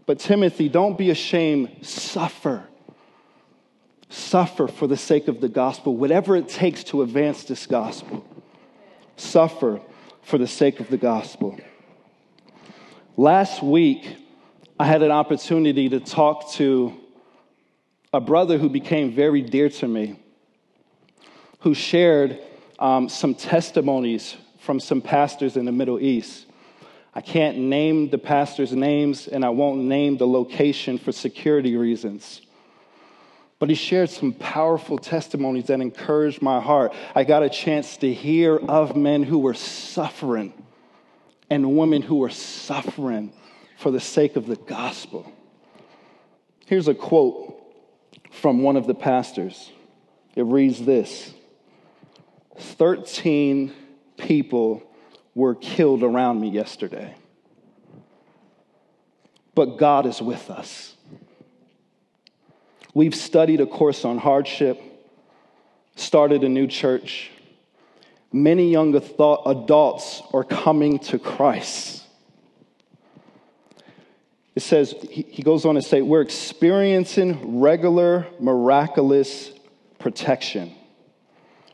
But 0.06 0.20
Timothy, 0.20 0.70
don't 0.70 0.98
be 0.98 1.10
ashamed, 1.10 1.86
suffer. 1.86 2.66
Suffer 4.10 4.68
for 4.68 4.88
the 4.88 4.98
sake 4.98 5.28
of 5.28 5.40
the 5.40 5.50
gospel, 5.50 5.96
whatever 5.96 6.36
it 6.36 6.50
takes 6.50 6.84
to 6.86 7.02
advance 7.02 7.44
this 7.44 7.66
gospel. 7.66 8.26
Suffer 9.16 9.80
for 10.22 10.38
the 10.38 10.48
sake 10.48 10.80
of 10.80 10.90
the 10.90 10.98
gospel. 10.98 11.58
Last 13.16 13.62
week, 13.64 14.18
I 14.80 14.86
had 14.86 15.02
an 15.04 15.12
opportunity 15.12 15.90
to 15.90 16.00
talk 16.00 16.52
to 16.54 16.94
a 18.14 18.20
brother 18.20 18.58
who 18.58 18.68
became 18.68 19.14
very 19.14 19.42
dear 19.42 19.70
to 19.70 19.88
me, 19.88 20.20
who 21.60 21.74
shared 21.74 22.40
um, 22.80 23.08
some 23.08 23.36
testimonies 23.36 24.36
from 24.60 24.80
some 24.80 25.02
pastors 25.02 25.56
in 25.56 25.66
the 25.66 25.72
Middle 25.72 26.00
East. 26.00 26.48
I 27.14 27.22
can't 27.22 27.58
name 27.58 28.10
the 28.10 28.18
pastors' 28.18 28.72
names 28.72 29.28
and 29.28 29.44
I 29.44 29.50
won't 29.50 29.82
name 29.82 30.18
the 30.18 30.28
location 30.28 30.98
for 30.98 31.12
security 31.12 31.76
reasons. 31.76 32.42
But 33.60 33.70
he 33.70 33.76
shared 33.76 34.10
some 34.10 34.34
powerful 34.34 34.98
testimonies 34.98 35.68
that 35.68 35.82
encouraged 35.82 36.42
my 36.42 36.60
heart. 36.60 36.94
I 37.14 37.24
got 37.24 37.44
a 37.44 37.50
chance 37.50 37.98
to 37.98 38.12
hear 38.12 38.58
of 38.58 38.96
men 38.96 39.24
who 39.24 39.40
were 39.40 39.54
suffering 39.54 40.54
and 41.50 41.78
women 41.78 42.02
who 42.02 42.16
were 42.16 42.30
suffering 42.30 43.34
for 43.78 43.92
the 43.92 44.00
sake 44.00 44.38
of 44.38 44.48
the 44.48 44.56
gospel. 44.56 45.32
Here's 46.66 46.88
a 46.88 46.94
quote 46.96 47.62
from 48.32 48.64
one 48.64 48.78
of 48.78 48.88
the 48.88 48.96
pastors. 48.96 49.70
It 50.36 50.44
reads 50.44 50.84
this 50.84 51.34
13 52.58 53.74
people 54.18 54.82
were 55.34 55.56
killed 55.56 56.04
around 56.04 56.42
me 56.42 56.50
yesterday. 56.50 57.16
But 59.56 59.78
God 59.78 60.06
is 60.06 60.22
with 60.22 60.50
us. 60.50 60.96
We've 62.94 63.16
studied 63.16 63.62
a 63.62 63.66
course 63.66 64.04
on 64.04 64.18
hardship, 64.18 64.82
started 65.96 66.44
a 66.44 66.50
new 66.50 66.68
church. 66.68 67.32
Many 68.34 68.72
young 68.72 68.96
adults 68.96 70.22
are 70.34 70.44
coming 70.44 71.00
to 71.00 71.20
Christ. 71.20 72.04
It 74.56 74.62
says, 74.62 74.94
he 75.10 75.44
goes 75.44 75.66
on 75.66 75.76
to 75.76 75.82
say, 75.82 76.02
we're 76.02 76.22
experiencing 76.22 77.62
regular, 77.62 78.28
miraculous 78.40 79.52
protection. 79.98 80.74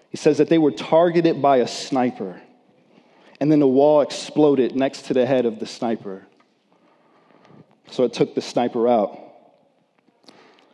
He 0.09 0.17
says 0.17 0.37
that 0.37 0.49
they 0.49 0.59
were 0.59 0.71
targeted 0.71 1.41
by 1.41 1.57
a 1.57 1.67
sniper 1.67 2.39
and 3.39 3.51
then 3.51 3.59
the 3.59 3.67
wall 3.67 4.01
exploded 4.01 4.75
next 4.75 5.03
to 5.03 5.13
the 5.13 5.25
head 5.25 5.45
of 5.45 5.59
the 5.59 5.65
sniper. 5.65 6.25
So 7.91 8.03
it 8.03 8.13
took 8.13 8.35
the 8.35 8.41
sniper 8.41 8.87
out. 8.87 9.19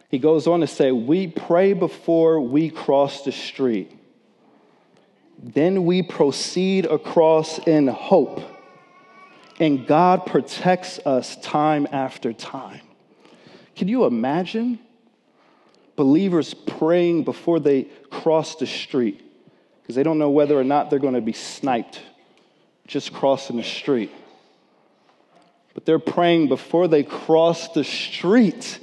He 0.10 0.20
goes 0.20 0.48
on 0.48 0.62
to 0.62 0.68
say, 0.68 0.92
We 0.92 1.28
pray 1.28 1.74
before 1.74 2.40
we 2.40 2.70
cross 2.70 3.24
the 3.24 3.32
street. 3.32 3.92
Then 5.42 5.86
we 5.86 6.02
proceed 6.04 6.86
across 6.86 7.60
in 7.60 7.88
hope. 7.88 8.42
And 9.60 9.86
God 9.86 10.26
protects 10.26 11.00
us 11.00 11.36
time 11.38 11.88
after 11.92 12.34
time. 12.34 12.82
Can 13.76 13.88
you 13.88 14.06
imagine 14.06 14.80
believers 15.96 16.54
praying 16.54 17.24
before 17.24 17.60
they 17.60 17.84
cross 18.10 18.56
the 18.56 18.66
street? 18.66 19.22
Because 19.82 19.96
they 19.96 20.04
don't 20.04 20.18
know 20.18 20.30
whether 20.30 20.58
or 20.58 20.64
not 20.64 20.90
they're 20.90 21.00
going 21.00 21.14
to 21.14 21.22
be 21.22 21.34
sniped 21.34 22.00
just 22.88 23.14
crossing 23.14 23.58
the 23.58 23.64
street. 23.64 24.12
But 25.74 25.86
they're 25.86 26.00
praying 26.00 26.50
before 26.50 26.88
they 26.88 27.04
cross 27.04 27.70
the 27.70 27.84
street. 27.84 28.80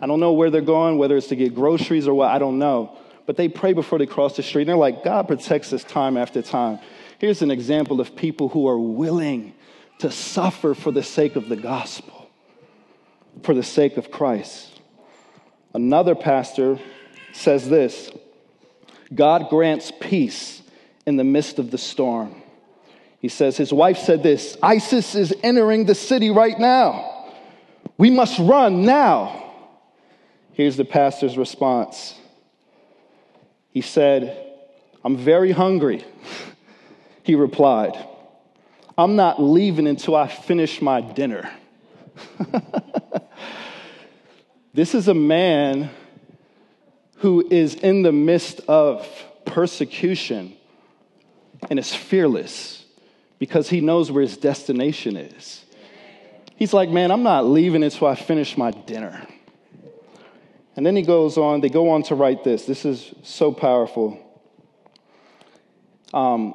I 0.00 0.06
don't 0.06 0.20
know 0.20 0.32
where 0.32 0.50
they're 0.50 0.60
going, 0.60 0.98
whether 0.98 1.16
it's 1.16 1.28
to 1.28 1.36
get 1.36 1.54
groceries 1.54 2.06
or 2.06 2.14
what, 2.14 2.30
I 2.30 2.38
don't 2.38 2.58
know. 2.58 2.96
But 3.26 3.36
they 3.36 3.48
pray 3.48 3.72
before 3.72 3.98
they 3.98 4.06
cross 4.06 4.36
the 4.36 4.42
street. 4.42 4.62
And 4.62 4.70
they're 4.70 4.76
like, 4.76 5.04
God 5.04 5.28
protects 5.28 5.72
us 5.72 5.84
time 5.84 6.16
after 6.16 6.40
time. 6.40 6.78
Here's 7.18 7.42
an 7.42 7.50
example 7.50 8.00
of 8.00 8.14
people 8.14 8.48
who 8.48 8.68
are 8.68 8.78
willing 8.78 9.54
to 9.98 10.10
suffer 10.10 10.74
for 10.74 10.92
the 10.92 11.02
sake 11.02 11.34
of 11.34 11.48
the 11.48 11.56
gospel, 11.56 12.30
for 13.42 13.54
the 13.54 13.62
sake 13.64 13.96
of 13.96 14.10
Christ. 14.10 14.80
Another 15.74 16.14
pastor 16.14 16.78
says 17.32 17.68
this 17.68 18.10
God 19.14 19.48
grants 19.48 19.92
peace 20.00 20.62
in 21.06 21.16
the 21.16 21.24
midst 21.24 21.58
of 21.58 21.70
the 21.70 21.78
storm. 21.78 22.37
He 23.20 23.28
says 23.28 23.56
his 23.56 23.72
wife 23.72 23.98
said 23.98 24.22
this 24.22 24.56
ISIS 24.62 25.14
is 25.14 25.34
entering 25.42 25.86
the 25.86 25.94
city 25.94 26.30
right 26.30 26.58
now. 26.58 27.26
We 27.96 28.10
must 28.10 28.38
run 28.38 28.82
now. 28.84 29.52
Here's 30.52 30.76
the 30.76 30.84
pastor's 30.84 31.36
response. 31.36 32.14
He 33.70 33.80
said, 33.80 34.44
I'm 35.04 35.16
very 35.16 35.52
hungry. 35.52 36.04
he 37.22 37.34
replied, 37.34 37.96
I'm 38.96 39.16
not 39.16 39.40
leaving 39.42 39.86
until 39.86 40.16
I 40.16 40.28
finish 40.28 40.80
my 40.80 41.00
dinner. 41.00 41.50
this 44.74 44.94
is 44.94 45.06
a 45.08 45.14
man 45.14 45.90
who 47.18 47.46
is 47.48 47.74
in 47.74 48.02
the 48.02 48.12
midst 48.12 48.60
of 48.68 49.08
persecution 49.44 50.54
and 51.70 51.78
is 51.78 51.94
fearless 51.94 52.77
because 53.38 53.68
he 53.68 53.80
knows 53.80 54.10
where 54.10 54.22
his 54.22 54.36
destination 54.36 55.16
is. 55.16 55.64
He's 56.56 56.72
like, 56.72 56.90
man, 56.90 57.10
I'm 57.10 57.22
not 57.22 57.46
leaving 57.46 57.84
until 57.84 58.08
I 58.08 58.16
finish 58.16 58.56
my 58.56 58.72
dinner. 58.72 59.26
And 60.74 60.84
then 60.84 60.96
he 60.96 61.02
goes 61.02 61.36
on, 61.36 61.60
they 61.60 61.68
go 61.68 61.90
on 61.90 62.02
to 62.04 62.14
write 62.14 62.44
this. 62.44 62.64
This 62.64 62.84
is 62.84 63.14
so 63.22 63.52
powerful. 63.52 64.18
Um, 66.12 66.54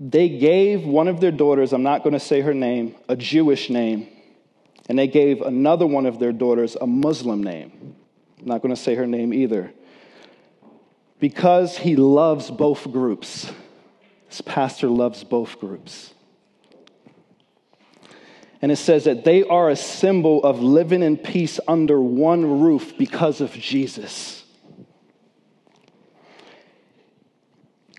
they 0.00 0.28
gave 0.28 0.84
one 0.84 1.08
of 1.08 1.20
their 1.20 1.30
daughters, 1.30 1.72
I'm 1.72 1.82
not 1.82 2.02
going 2.02 2.12
to 2.12 2.20
say 2.20 2.40
her 2.40 2.54
name, 2.54 2.96
a 3.08 3.16
Jewish 3.16 3.70
name, 3.70 4.08
and 4.88 4.98
they 4.98 5.06
gave 5.06 5.40
another 5.40 5.86
one 5.86 6.06
of 6.06 6.18
their 6.18 6.32
daughters 6.32 6.76
a 6.80 6.86
Muslim 6.86 7.42
name. 7.42 7.96
I'm 8.40 8.46
not 8.46 8.60
going 8.60 8.74
to 8.74 8.80
say 8.80 8.94
her 8.94 9.06
name 9.06 9.32
either. 9.32 9.72
Because 11.20 11.78
he 11.78 11.96
loves 11.96 12.50
both 12.50 12.90
groups. 12.90 13.50
This 14.34 14.40
pastor 14.40 14.88
loves 14.88 15.22
both 15.22 15.60
groups. 15.60 16.12
And 18.60 18.72
it 18.72 18.76
says 18.78 19.04
that 19.04 19.24
they 19.24 19.44
are 19.44 19.70
a 19.70 19.76
symbol 19.76 20.42
of 20.42 20.58
living 20.58 21.04
in 21.04 21.16
peace 21.16 21.60
under 21.68 22.00
one 22.00 22.60
roof 22.60 22.98
because 22.98 23.40
of 23.40 23.52
Jesus. 23.52 24.44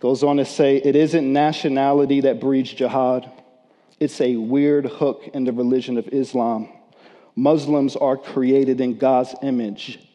Goes 0.02 0.24
on 0.24 0.36
to 0.36 0.44
say, 0.44 0.76
it 0.76 0.98
isn't 0.98 1.32
nationality 1.32 2.20
that 2.20 2.42
breeds 2.42 2.74
jihad, 2.74 3.32
it's 4.02 4.20
a 4.20 4.36
weird 4.36 4.88
hook 4.88 5.30
in 5.34 5.46
the 5.46 5.54
religion 5.54 5.98
of 5.98 6.10
Islam. 6.10 6.68
Muslims 7.34 7.96
are 7.96 8.18
created 8.18 8.82
in 8.82 8.98
God's 8.98 9.34
image 9.42 10.06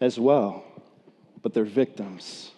as 0.00 0.18
well, 0.18 0.64
but 1.42 1.54
they're 1.54 1.64
victims. 1.64 2.50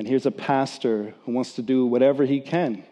And 0.00 0.08
here's 0.08 0.24
a 0.24 0.30
pastor 0.30 1.12
who 1.26 1.32
wants 1.32 1.52
to 1.56 1.62
do 1.62 1.84
whatever 1.84 2.24
he 2.24 2.40
can 2.40 2.84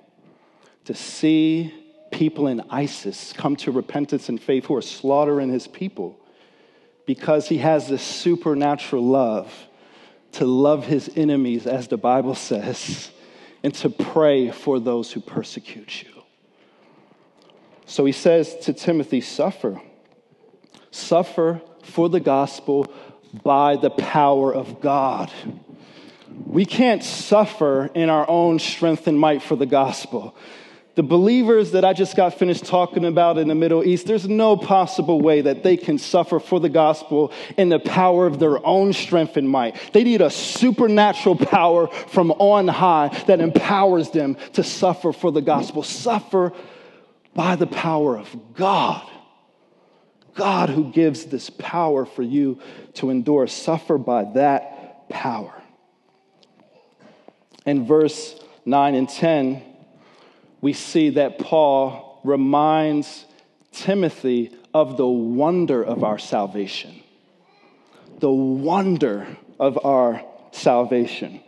to 0.84 0.92
see 0.92 1.72
people 2.12 2.46
in 2.46 2.60
ISIS 2.68 3.32
come 3.32 3.56
to 3.56 3.70
repentance 3.70 4.28
and 4.28 4.38
faith 4.38 4.66
who 4.66 4.76
are 4.76 4.82
slaughtering 4.82 5.48
his 5.48 5.66
people 5.66 6.20
because 7.06 7.48
he 7.48 7.56
has 7.56 7.88
this 7.88 8.02
supernatural 8.02 9.02
love 9.02 9.50
to 10.32 10.44
love 10.44 10.84
his 10.84 11.10
enemies, 11.16 11.66
as 11.66 11.88
the 11.88 11.96
Bible 11.96 12.34
says, 12.34 13.10
and 13.62 13.72
to 13.76 13.88
pray 13.88 14.50
for 14.50 14.78
those 14.78 15.10
who 15.10 15.22
persecute 15.22 16.02
you. 16.02 16.22
So 17.86 18.04
he 18.04 18.12
says 18.12 18.54
to 18.64 18.74
Timothy, 18.74 19.22
Suffer. 19.22 19.80
Suffer 20.90 21.62
for 21.84 22.10
the 22.10 22.20
gospel 22.20 22.92
by 23.42 23.76
the 23.76 23.88
power 23.88 24.54
of 24.54 24.82
God. 24.82 25.32
We 26.46 26.64
can't 26.64 27.02
suffer 27.02 27.90
in 27.94 28.10
our 28.10 28.28
own 28.28 28.58
strength 28.58 29.06
and 29.06 29.18
might 29.18 29.42
for 29.42 29.56
the 29.56 29.66
gospel. 29.66 30.34
The 30.98 31.04
believers 31.04 31.70
that 31.72 31.84
I 31.84 31.92
just 31.92 32.16
got 32.16 32.34
finished 32.34 32.64
talking 32.64 33.04
about 33.04 33.38
in 33.38 33.46
the 33.46 33.54
Middle 33.54 33.84
East, 33.84 34.08
there's 34.08 34.28
no 34.28 34.56
possible 34.56 35.20
way 35.20 35.42
that 35.42 35.62
they 35.62 35.76
can 35.76 35.96
suffer 35.96 36.40
for 36.40 36.58
the 36.58 36.68
gospel 36.68 37.32
in 37.56 37.68
the 37.68 37.78
power 37.78 38.26
of 38.26 38.40
their 38.40 38.66
own 38.66 38.92
strength 38.92 39.36
and 39.36 39.48
might. 39.48 39.76
They 39.92 40.02
need 40.02 40.20
a 40.20 40.28
supernatural 40.28 41.36
power 41.36 41.86
from 41.86 42.32
on 42.32 42.66
high 42.66 43.16
that 43.28 43.40
empowers 43.40 44.10
them 44.10 44.36
to 44.54 44.64
suffer 44.64 45.12
for 45.12 45.30
the 45.30 45.40
gospel. 45.40 45.84
Suffer 45.84 46.52
by 47.32 47.54
the 47.54 47.68
power 47.68 48.18
of 48.18 48.34
God. 48.54 49.08
God 50.34 50.68
who 50.68 50.90
gives 50.90 51.26
this 51.26 51.48
power 51.48 52.06
for 52.06 52.24
you 52.24 52.58
to 52.94 53.10
endure. 53.10 53.46
Suffer 53.46 53.98
by 53.98 54.24
that 54.34 55.08
power. 55.08 55.57
In 57.68 57.84
verse 57.84 58.34
9 58.64 58.94
and 58.94 59.06
10, 59.06 59.62
we 60.62 60.72
see 60.72 61.10
that 61.10 61.38
Paul 61.38 62.18
reminds 62.24 63.26
Timothy 63.72 64.56
of 64.72 64.96
the 64.96 65.06
wonder 65.06 65.84
of 65.84 66.02
our 66.02 66.18
salvation. 66.18 67.02
The 68.20 68.30
wonder 68.30 69.26
of 69.60 69.84
our 69.84 70.24
salvation. 70.50 71.42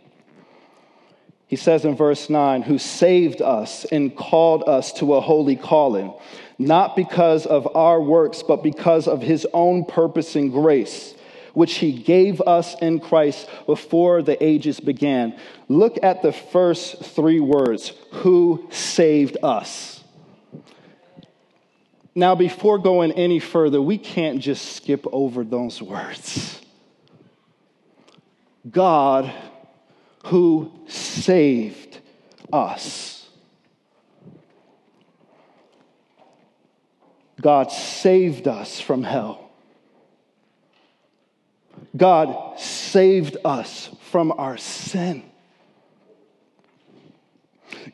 He 1.47 1.55
says 1.55 1.85
in 1.85 1.95
verse 1.95 2.29
9, 2.29 2.61
who 2.61 2.77
saved 2.77 3.41
us 3.41 3.85
and 3.85 4.15
called 4.15 4.63
us 4.67 4.93
to 4.99 5.15
a 5.15 5.21
holy 5.21 5.55
calling, 5.55 6.13
not 6.59 6.95
because 6.95 7.47
of 7.47 7.75
our 7.75 7.99
works, 7.99 8.43
but 8.43 8.61
because 8.61 9.07
of 9.07 9.23
his 9.23 9.47
own 9.55 9.85
purpose 9.85 10.35
and 10.35 10.51
grace 10.51 11.15
which 11.53 11.75
he 11.75 11.91
gave 11.91 12.41
us 12.41 12.75
in 12.81 12.99
Christ 12.99 13.49
before 13.65 14.21
the 14.21 14.41
ages 14.43 14.79
began. 14.79 15.37
Look 15.67 15.97
at 16.03 16.21
the 16.21 16.31
first 16.31 17.03
three 17.03 17.39
words 17.39 17.93
who 18.11 18.67
saved 18.71 19.37
us. 19.43 20.03
Now, 22.13 22.35
before 22.35 22.77
going 22.77 23.13
any 23.13 23.39
further, 23.39 23.81
we 23.81 23.97
can't 23.97 24.39
just 24.39 24.73
skip 24.75 25.05
over 25.11 25.43
those 25.43 25.81
words. 25.81 26.59
God 28.69 29.31
who 30.25 30.71
saved 30.87 31.99
us. 32.51 33.27
God 37.41 37.71
saved 37.71 38.47
us 38.47 38.79
from 38.79 39.03
hell. 39.03 39.50
God 41.95 42.59
saved 42.59 43.37
us 43.43 43.89
from 44.09 44.31
our 44.31 44.57
sin. 44.57 45.23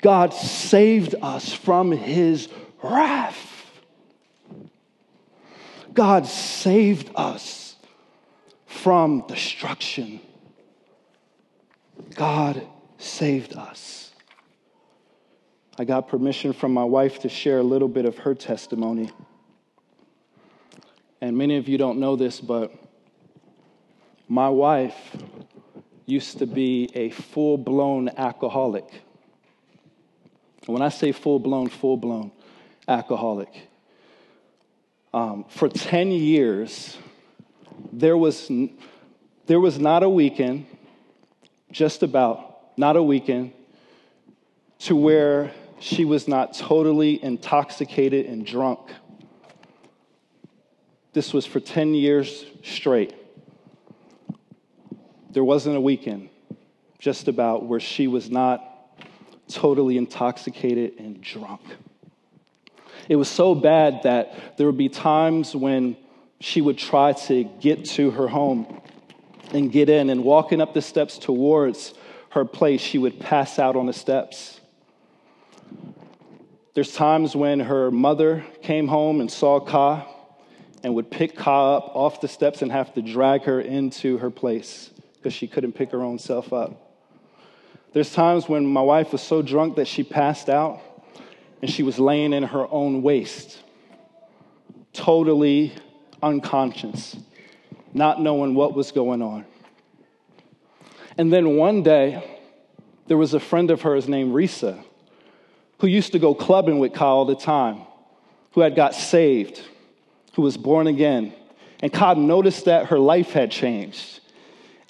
God 0.01 0.33
saved 0.33 1.15
us 1.21 1.51
from 1.51 1.91
his 1.91 2.49
wrath. 2.83 3.65
God 5.93 6.27
saved 6.27 7.10
us 7.15 7.75
from 8.65 9.25
destruction. 9.27 10.19
God 12.13 12.62
saved 12.99 13.55
us. 13.55 14.12
I 15.79 15.86
got 15.86 16.07
permission 16.07 16.53
from 16.53 16.73
my 16.73 16.83
wife 16.83 17.19
to 17.19 17.29
share 17.29 17.60
a 17.60 17.63
little 17.63 17.88
bit 17.88 18.05
of 18.05 18.17
her 18.19 18.36
testimony. 18.36 19.12
And 21.21 21.38
many 21.38 21.57
of 21.57 21.67
you 21.67 21.77
don't 21.77 21.99
know 21.99 22.15
this, 22.15 22.39
but 22.39 22.71
my 24.27 24.49
wife 24.49 25.15
used 26.05 26.39
to 26.39 26.45
be 26.45 26.89
a 26.93 27.09
full 27.09 27.57
blown 27.57 28.09
alcoholic. 28.17 28.85
When 30.65 30.81
I 30.81 30.89
say 30.89 31.11
full 31.11 31.39
blown, 31.39 31.69
full 31.69 31.97
blown 31.97 32.31
alcoholic, 32.87 33.49
um, 35.13 35.45
for 35.49 35.69
10 35.69 36.11
years, 36.11 36.97
there 37.91 38.17
was, 38.17 38.51
there 39.45 39.59
was 39.59 39.79
not 39.79 40.03
a 40.03 40.09
weekend, 40.09 40.65
just 41.71 42.03
about, 42.03 42.77
not 42.77 42.95
a 42.95 43.03
weekend, 43.03 43.53
to 44.79 44.95
where 44.95 45.51
she 45.79 46.05
was 46.05 46.27
not 46.27 46.53
totally 46.53 47.23
intoxicated 47.23 48.25
and 48.25 48.45
drunk. 48.45 48.79
This 51.13 51.33
was 51.33 51.45
for 51.45 51.59
10 51.59 51.93
years 51.93 52.45
straight. 52.63 53.15
There 55.38 55.43
wasn't 55.43 55.78
a 55.78 55.82
weekend 55.82 56.30
just 56.97 57.28
about 57.28 57.63
where 57.63 57.80
she 57.80 58.08
was 58.08 58.32
not 58.32 58.60
totally 59.47 59.95
intoxicated 59.95 60.93
and 60.97 61.21
drunk. 61.21 61.62
It 63.08 63.17
was 63.17 63.30
so 63.30 63.54
bad 63.54 64.02
that 64.02 64.58
there 64.58 64.65
would 64.65 64.80
be 64.80 64.89
times 64.89 65.56
when 65.56 65.95
she 66.39 66.60
would 66.60 66.80
try 66.80 67.13
to 67.13 67.43
get 67.43 67.86
to 67.89 68.10
her 68.10 68.28
home 68.28 68.82
and 69.52 69.71
get 69.71 69.89
in, 69.89 70.10
and 70.10 70.23
walking 70.23 70.60
up 70.60 70.73
the 70.73 70.82
steps 70.82 71.19
towards 71.19 71.93
her 72.32 72.43
place, 72.43 72.82
she 72.82 72.97
would 72.97 73.19
pass 73.19 73.60
out 73.60 73.76
on 73.76 73.86
the 73.86 73.93
steps. 73.93 74.60
There's 76.73 76.95
times 76.95 77.36
when 77.36 77.60
her 77.60 77.91
mother 77.91 78.43
came 78.63 78.88
home 78.88 79.21
and 79.21 79.32
saw 79.32 79.60
Ka 79.60 80.04
and 80.84 80.95
would 80.95 81.12
pick 81.12 81.36
Ka 81.36 81.78
up 81.78 81.91
off 81.95 82.21
the 82.21 82.28
steps 82.28 82.63
and 82.63 82.71
have 82.71 82.91
to 82.95 83.04
drag 83.04 83.43
her 83.43 83.62
into 83.62 84.17
her 84.17 84.32
place 84.32 84.89
because 85.27 85.35
she 85.35 85.45
couldn't 85.45 85.73
pick 85.73 85.91
her 85.91 86.03
own 86.03 86.17
self 86.17 86.53
up. 86.53 86.71
There's 87.91 88.13
times 88.13 88.47
when 88.47 88.65
my 88.65 88.79
wife 88.79 89.11
was 89.11 89.21
so 89.21 89.41
drunk 89.41 89.75
that 89.75 89.85
she 89.85 90.01
passed 90.01 90.47
out 90.47 90.79
and 91.61 91.69
she 91.69 91.83
was 91.83 91.99
laying 91.99 92.31
in 92.31 92.43
her 92.43 92.65
own 92.71 93.01
waste, 93.01 93.61
totally 94.93 95.73
unconscious, 96.23 97.17
not 97.93 98.21
knowing 98.21 98.55
what 98.55 98.73
was 98.73 98.93
going 98.93 99.21
on. 99.21 99.43
And 101.17 101.33
then 101.33 101.57
one 101.57 101.83
day, 101.83 102.39
there 103.07 103.17
was 103.17 103.33
a 103.33 103.39
friend 103.41 103.69
of 103.69 103.81
hers 103.81 104.07
named 104.07 104.33
Risa 104.33 104.81
who 105.79 105.87
used 105.87 106.13
to 106.13 106.19
go 106.19 106.33
clubbing 106.33 106.79
with 106.79 106.93
Kyle 106.93 107.09
all 107.09 107.25
the 107.25 107.35
time, 107.35 107.81
who 108.53 108.61
had 108.61 108.77
got 108.77 108.95
saved, 108.95 109.61
who 110.35 110.41
was 110.41 110.55
born 110.55 110.87
again. 110.87 111.33
And 111.81 111.91
Kyle 111.91 112.15
noticed 112.15 112.63
that 112.63 112.85
her 112.85 112.97
life 112.97 113.33
had 113.33 113.51
changed. 113.51 114.21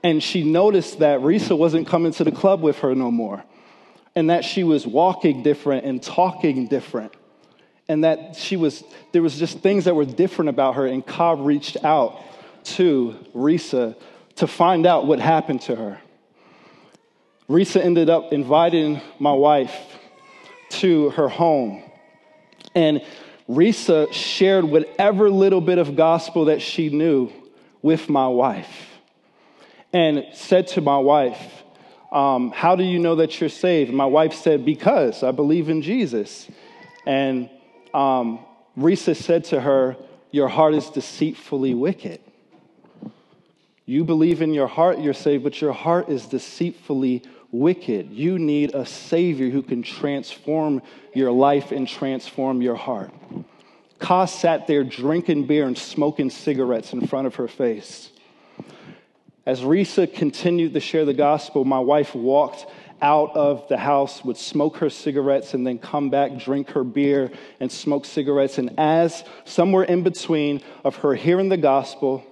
And 0.03 0.21
she 0.21 0.43
noticed 0.43 0.99
that 0.99 1.21
Risa 1.21 1.57
wasn't 1.57 1.87
coming 1.87 2.11
to 2.13 2.23
the 2.23 2.31
club 2.31 2.61
with 2.61 2.79
her 2.79 2.93
no 2.93 3.09
more, 3.09 3.43
and 4.15 4.29
that 4.29 4.45
she 4.45 4.63
was 4.63 4.85
walking 4.85 5.43
different 5.43 5.85
and 5.85 6.01
talking 6.01 6.67
different, 6.67 7.13
and 7.87 8.03
that 8.03 8.35
she 8.35 8.57
was, 8.57 8.83
there 9.11 9.21
was 9.21 9.37
just 9.39 9.59
things 9.59 9.85
that 9.85 9.95
were 9.95 10.05
different 10.05 10.49
about 10.49 10.75
her. 10.75 10.85
And 10.85 11.05
Cobb 11.05 11.39
reached 11.39 11.83
out 11.83 12.21
to 12.75 13.15
Risa 13.33 13.95
to 14.35 14.47
find 14.47 14.85
out 14.85 15.07
what 15.07 15.19
happened 15.19 15.61
to 15.61 15.75
her. 15.75 15.99
Risa 17.49 17.81
ended 17.81 18.09
up 18.09 18.33
inviting 18.33 19.01
my 19.19 19.31
wife 19.31 19.73
to 20.69 21.11
her 21.11 21.29
home. 21.29 21.81
And 22.75 23.01
Risa 23.49 24.11
shared 24.11 24.65
whatever 24.65 25.29
little 25.29 25.61
bit 25.61 25.77
of 25.77 25.95
gospel 25.95 26.45
that 26.45 26.61
she 26.61 26.89
knew 26.89 27.31
with 27.81 28.09
my 28.09 28.27
wife 28.27 28.86
and 29.93 30.25
said 30.33 30.67
to 30.67 30.81
my 30.81 30.97
wife, 30.97 31.63
um, 32.11 32.51
How 32.51 32.75
do 32.75 32.83
you 32.83 32.99
know 32.99 33.15
that 33.15 33.39
you're 33.39 33.49
saved? 33.49 33.91
My 33.93 34.05
wife 34.05 34.33
said, 34.33 34.65
Because 34.65 35.23
I 35.23 35.31
believe 35.31 35.69
in 35.69 35.81
Jesus. 35.81 36.47
And 37.05 37.49
um, 37.93 38.39
Risa 38.77 39.15
said 39.15 39.45
to 39.45 39.61
her, 39.61 39.97
Your 40.31 40.47
heart 40.47 40.73
is 40.73 40.89
deceitfully 40.89 41.73
wicked. 41.73 42.19
You 43.85 44.03
believe 44.03 44.41
in 44.41 44.53
your 44.53 44.67
heart 44.67 44.99
you're 44.99 45.13
saved, 45.13 45.45
but 45.45 45.61
your 45.61 45.71
heart 45.71 46.09
is 46.09 46.25
deceitfully 46.25 47.23
wicked. 47.51 48.11
You 48.11 48.37
need 48.37 48.75
a 48.75 48.85
Savior 48.85 49.49
who 49.49 49.61
can 49.61 49.81
transform 49.81 50.81
your 51.13 51.31
life 51.31 51.71
and 51.71 51.87
transform 51.87 52.61
your 52.61 52.75
heart. 52.75 53.11
Ka 53.99 54.25
sat 54.25 54.67
there 54.67 54.83
drinking 54.83 55.47
beer 55.47 55.65
and 55.65 55.77
smoking 55.77 56.29
cigarettes 56.29 56.91
in 56.91 57.07
front 57.07 57.27
of 57.27 57.35
her 57.35 57.47
face. 57.47 58.11
As 59.47 59.61
Risa 59.61 60.13
continued 60.13 60.73
to 60.73 60.81
share 60.81 61.05
the 61.05 61.13
gospel, 61.13 61.63
my 61.63 61.79
wife 61.79 62.13
walked 62.13 62.65
out 63.01 63.33
of 63.33 63.65
the 63.69 63.77
house, 63.77 64.21
would 64.25 64.35
smoke 64.35 64.75
her 64.79 64.89
cigarettes, 64.89 65.53
and 65.53 65.65
then 65.65 65.79
come 65.79 66.09
back, 66.09 66.37
drink 66.37 66.71
her 66.71 66.83
beer, 66.83 67.31
and 67.61 67.71
smoke 67.71 68.03
cigarettes. 68.03 68.57
And 68.57 68.77
as 68.77 69.23
somewhere 69.45 69.85
in 69.85 70.03
between 70.03 70.61
of 70.83 70.97
her 70.97 71.15
hearing 71.15 71.47
the 71.47 71.55
gospel, 71.55 72.25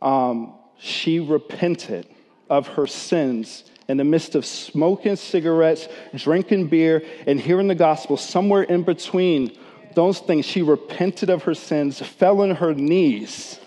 um, 0.00 0.54
she 0.78 1.18
repented 1.18 2.06
of 2.48 2.68
her 2.68 2.86
sins 2.86 3.64
in 3.88 3.96
the 3.96 4.04
midst 4.04 4.36
of 4.36 4.46
smoking 4.46 5.16
cigarettes, 5.16 5.88
drinking 6.14 6.68
beer, 6.68 7.02
and 7.26 7.40
hearing 7.40 7.66
the 7.66 7.74
gospel. 7.74 8.16
Somewhere 8.16 8.62
in 8.62 8.84
between 8.84 9.58
those 9.96 10.20
things, 10.20 10.46
she 10.46 10.62
repented 10.62 11.30
of 11.30 11.42
her 11.42 11.54
sins, 11.54 11.98
fell 11.98 12.42
on 12.42 12.52
her 12.52 12.74
knees 12.74 13.58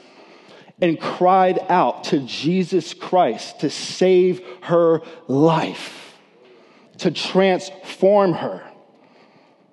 and 0.82 1.00
cried 1.00 1.60
out 1.70 2.06
to 2.06 2.20
Jesus 2.20 2.94
Christ 2.94 3.60
to 3.62 3.70
save 3.70 4.42
her 4.62 5.02
life, 5.28 6.18
to 7.00 7.12
transform 7.12 8.34
her. 8.34 8.64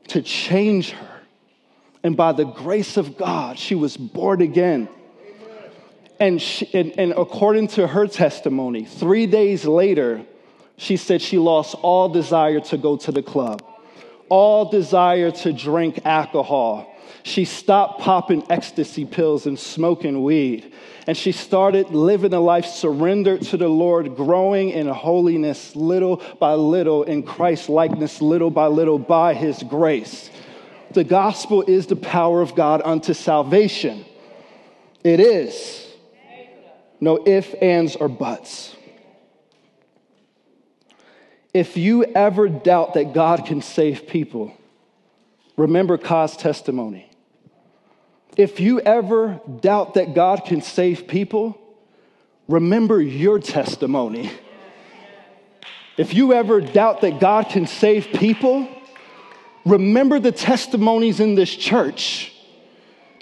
to 0.09 0.23
change 0.23 0.91
her. 0.91 1.21
And 2.03 2.17
by 2.17 2.33
the 2.33 2.45
grace 2.45 2.97
of 2.97 3.17
God, 3.17 3.59
she 3.59 3.75
was 3.75 3.97
born 3.97 4.41
again. 4.41 4.89
And, 6.21 6.41
she, 6.41 6.71
and, 6.73 6.97
and 6.99 7.13
according 7.13 7.69
to 7.69 7.87
her 7.87 8.07
testimony, 8.07 8.85
three 8.85 9.27
days 9.27 9.65
later, 9.65 10.25
she 10.77 10.97
said 10.97 11.21
she 11.21 11.39
lost 11.39 11.75
all 11.83 12.09
desire 12.09 12.61
to 12.61 12.79
go 12.79 12.97
to 12.99 13.13
the 13.13 13.23
club, 13.23 13.63
all 14.29 14.71
desire 14.71 15.31
to 15.31 15.53
drink 15.53 16.07
alcohol. 16.07 16.87
She 17.23 17.45
stopped 17.45 18.01
popping 18.01 18.45
ecstasy 18.51 19.05
pills 19.05 19.47
and 19.47 19.59
smoking 19.59 20.23
weed. 20.23 20.73
And 21.07 21.17
she 21.17 21.33
started 21.33 21.91
living 21.91 22.33
a 22.33 22.41
life 22.41 22.67
surrendered 22.67 23.43
to 23.43 23.57
the 23.57 23.69
Lord, 23.69 24.17
growing 24.17 24.71
in 24.71 24.87
holiness 24.89 25.77
little 25.77 26.23
by 26.41 26.55
little, 26.55 27.05
in 27.05 27.23
Christ 27.23 27.69
likeness 27.69 28.21
little 28.21 28.51
by 28.51 28.67
little 28.67 28.99
by 28.99 29.35
his 29.35 29.63
grace. 29.63 30.31
The 30.93 31.05
gospel 31.05 31.63
is 31.63 31.87
the 31.87 31.97
power 31.97 32.41
of 32.41 32.55
God 32.55 32.83
unto 32.85 33.15
salvation. 33.15 34.05
It 35.05 35.21
is. 35.21 35.87
No 37.01 37.23
ifs, 37.27 37.55
ands, 37.55 37.97
or 37.97 38.09
buts. 38.09 38.75
If 41.53 41.77
you 41.77 42.05
ever 42.05 42.49
doubt 42.49 42.95
that 42.95 43.15
God 43.15 43.47
can 43.47 43.63
save 43.63 44.07
people, 44.07 44.57
remember 45.57 45.99
Ka's 45.99 46.37
testimony. 46.37 47.11
If 48.37 48.61
you 48.61 48.81
ever 48.81 49.41
doubt 49.61 49.95
that 49.95 50.15
God 50.15 50.45
can 50.45 50.61
save 50.61 51.09
people, 51.09 51.59
remember 52.49 53.01
your 53.01 53.39
testimony. 53.39 54.31
If 55.97 56.13
you 56.13 56.35
ever 56.35 56.61
doubt 56.61 57.01
that 57.01 57.21
God 57.21 57.49
can 57.49 57.67
save 57.67 58.09
people, 58.09 58.69
remember 59.65 60.21
the 60.21 60.33
testimonies 60.33 61.21
in 61.21 61.35
this 61.35 61.55
church. 61.55 62.33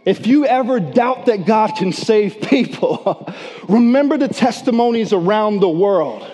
If 0.04 0.26
you 0.26 0.44
ever 0.44 0.80
doubt 0.80 1.26
that 1.26 1.46
God 1.46 1.76
can 1.76 1.92
save 1.92 2.40
people, 2.40 3.32
remember 3.68 4.18
the 4.18 4.28
testimonies 4.28 5.12
around 5.12 5.60
the 5.60 5.68
world. 5.68 6.30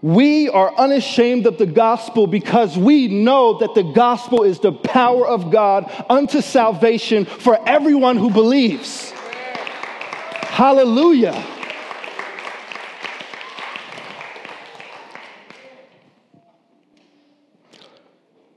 We 0.00 0.48
are 0.48 0.72
unashamed 0.76 1.46
of 1.46 1.58
the 1.58 1.66
gospel 1.66 2.28
because 2.28 2.78
we 2.78 3.08
know 3.08 3.58
that 3.58 3.74
the 3.74 3.82
gospel 3.82 4.44
is 4.44 4.60
the 4.60 4.72
power 4.72 5.26
of 5.26 5.50
God 5.50 5.90
unto 6.08 6.40
salvation 6.40 7.24
for 7.24 7.58
everyone 7.68 8.16
who 8.16 8.30
believes. 8.30 9.10
Hallelujah. 9.10 11.44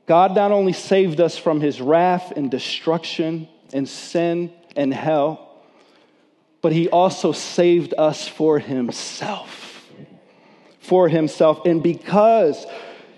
God 0.05 0.35
not 0.35 0.51
only 0.51 0.73
saved 0.73 1.21
us 1.21 1.37
from 1.37 1.59
his 1.59 1.81
wrath 1.81 2.33
and 2.35 2.51
destruction 2.51 3.47
and 3.73 3.89
sin 3.89 4.51
and 4.75 4.93
hell, 4.93 5.63
but 6.61 6.71
he 6.71 6.87
also 6.89 7.31
saved 7.31 7.95
us 7.97 8.27
for 8.27 8.59
himself 8.59 9.70
for 10.81 11.07
himself. 11.07 11.65
And 11.65 11.81
because 11.81 12.65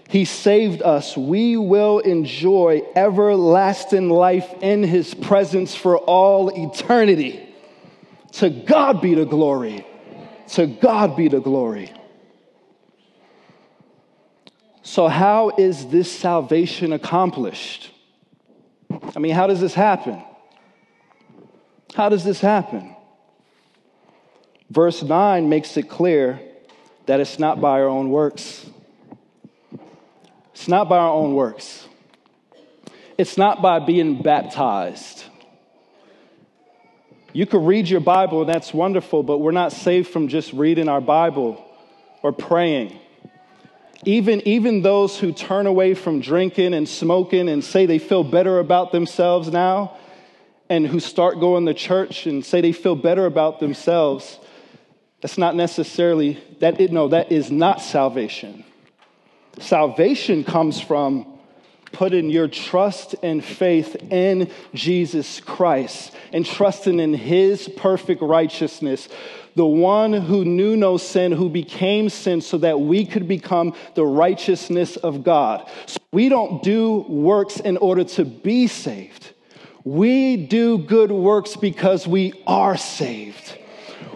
he 0.09 0.25
saved 0.25 0.81
us, 0.81 1.17
we 1.17 1.57
will 1.57 1.99
enjoy 1.99 2.83
everlasting 2.95 4.09
life 4.09 4.53
in 4.61 4.83
his 4.83 5.13
presence 5.13 5.73
for 5.75 5.97
all 5.97 6.49
eternity. 6.49 7.49
To 8.33 8.49
God 8.49 9.01
be 9.01 9.15
the 9.15 9.25
glory. 9.25 9.87
To 10.49 10.67
God 10.67 11.15
be 11.15 11.29
the 11.29 11.39
glory. 11.39 11.91
So, 14.83 15.07
how 15.07 15.51
is 15.57 15.87
this 15.87 16.11
salvation 16.11 16.91
accomplished? 16.93 17.89
I 19.15 19.19
mean, 19.19 19.33
how 19.33 19.47
does 19.47 19.61
this 19.61 19.73
happen? 19.73 20.21
How 21.95 22.09
does 22.09 22.23
this 22.23 22.41
happen? 22.41 22.95
Verse 24.69 25.01
9 25.01 25.49
makes 25.49 25.77
it 25.77 25.89
clear 25.89 26.41
that 27.05 27.19
it's 27.19 27.39
not 27.39 27.59
by 27.59 27.81
our 27.81 27.87
own 27.87 28.09
works. 28.09 28.65
It's 30.53 30.67
not 30.67 30.87
by 30.87 30.97
our 30.97 31.13
own 31.13 31.33
works. 31.33 31.87
It's 33.17 33.37
not 33.37 33.61
by 33.61 33.79
being 33.79 34.21
baptized. 34.21 35.23
You 37.33 37.45
could 37.45 37.65
read 37.65 37.89
your 37.89 37.99
Bible, 37.99 38.41
and 38.41 38.49
that's 38.49 38.73
wonderful, 38.73 39.23
but 39.23 39.39
we're 39.39 39.51
not 39.51 39.71
saved 39.71 40.09
from 40.09 40.27
just 40.27 40.53
reading 40.53 40.87
our 40.87 41.01
Bible 41.01 41.63
or 42.21 42.31
praying. 42.31 42.99
Even, 44.05 44.47
even 44.47 44.81
those 44.81 45.17
who 45.17 45.31
turn 45.31 45.65
away 45.65 45.95
from 45.95 46.19
drinking 46.19 46.73
and 46.73 46.87
smoking 46.87 47.49
and 47.49 47.63
say 47.63 47.85
they 47.85 47.99
feel 47.99 48.23
better 48.23 48.59
about 48.59 48.91
themselves 48.91 49.51
now, 49.51 49.97
and 50.69 50.87
who 50.87 50.99
start 50.99 51.39
going 51.39 51.65
to 51.65 51.73
church 51.73 52.25
and 52.25 52.45
say 52.45 52.61
they 52.61 52.71
feel 52.71 52.95
better 52.95 53.25
about 53.25 53.59
themselves, 53.59 54.39
that's 55.23 55.37
not 55.37 55.55
necessarily, 55.55 56.37
that, 56.59 56.77
no, 56.91 57.07
that 57.07 57.31
is 57.31 57.49
not 57.49 57.81
salvation. 57.81 58.65
Salvation 59.57 60.43
comes 60.43 60.81
from 60.81 61.25
putting 61.93 62.29
your 62.29 62.49
trust 62.49 63.15
and 63.23 63.41
faith 63.41 63.95
in 64.11 64.51
Jesus 64.73 65.39
Christ 65.39 66.13
and 66.33 66.45
trusting 66.45 66.99
in 66.99 67.13
his 67.13 67.69
perfect 67.69 68.21
righteousness, 68.21 69.07
the 69.55 69.65
one 69.65 70.11
who 70.11 70.43
knew 70.43 70.75
no 70.75 70.97
sin, 70.97 71.31
who 71.31 71.47
became 71.47 72.09
sin 72.09 72.41
so 72.41 72.57
that 72.57 72.81
we 72.81 73.05
could 73.05 73.25
become 73.25 73.73
the 73.95 74.05
righteousness 74.05 74.97
of 74.97 75.23
God. 75.23 75.69
So 75.85 75.99
we 76.11 76.27
don't 76.27 76.61
do 76.61 77.05
works 77.07 77.61
in 77.61 77.77
order 77.77 78.03
to 78.03 78.25
be 78.25 78.67
saved. 78.67 79.31
We 79.85 80.35
do 80.35 80.79
good 80.79 81.11
works 81.11 81.55
because 81.55 82.05
we 82.05 82.43
are 82.45 82.75
saved. 82.75 83.59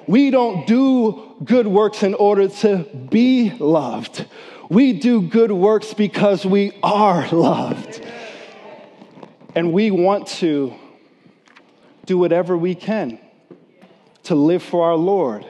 We 0.07 0.31
don't 0.31 0.65
do 0.65 1.35
good 1.43 1.67
works 1.67 2.01
in 2.01 2.13
order 2.13 2.47
to 2.47 2.85
be 3.09 3.51
loved. 3.59 4.25
We 4.69 4.93
do 4.93 5.21
good 5.21 5.51
works 5.51 5.93
because 5.93 6.45
we 6.45 6.79
are 6.81 7.27
loved. 7.29 8.05
And 9.53 9.73
we 9.73 9.91
want 9.91 10.27
to 10.27 10.73
do 12.05 12.17
whatever 12.17 12.57
we 12.57 12.73
can 12.73 13.19
to 14.23 14.35
live 14.35 14.63
for 14.63 14.85
our 14.85 14.95
Lord 14.95 15.45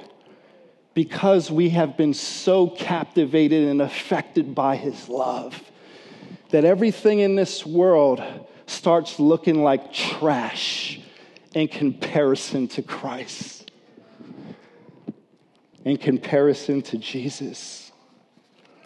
because 0.96 1.52
we 1.52 1.70
have 1.70 1.96
been 1.96 2.16
so 2.16 2.68
captivated 2.68 3.68
and 3.68 3.80
affected 3.80 4.56
by 4.56 4.76
his 4.76 5.08
love 5.08 5.62
that 6.50 6.66
everything 6.66 7.20
in 7.20 7.36
this 7.36 7.64
world 7.64 8.24
starts 8.66 9.20
looking 9.20 9.62
like 9.62 9.94
trash 9.94 11.00
in 11.54 11.68
comparison 11.68 12.68
to 12.70 12.82
Christ 12.82 13.67
in 15.88 15.96
comparison 15.96 16.82
to 16.82 16.98
Jesus, 16.98 17.94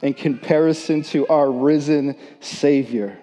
in 0.04 0.14
comparison 0.14 1.02
to 1.02 1.28
our 1.30 1.52
risen 1.52 2.16
Savior. 2.42 3.18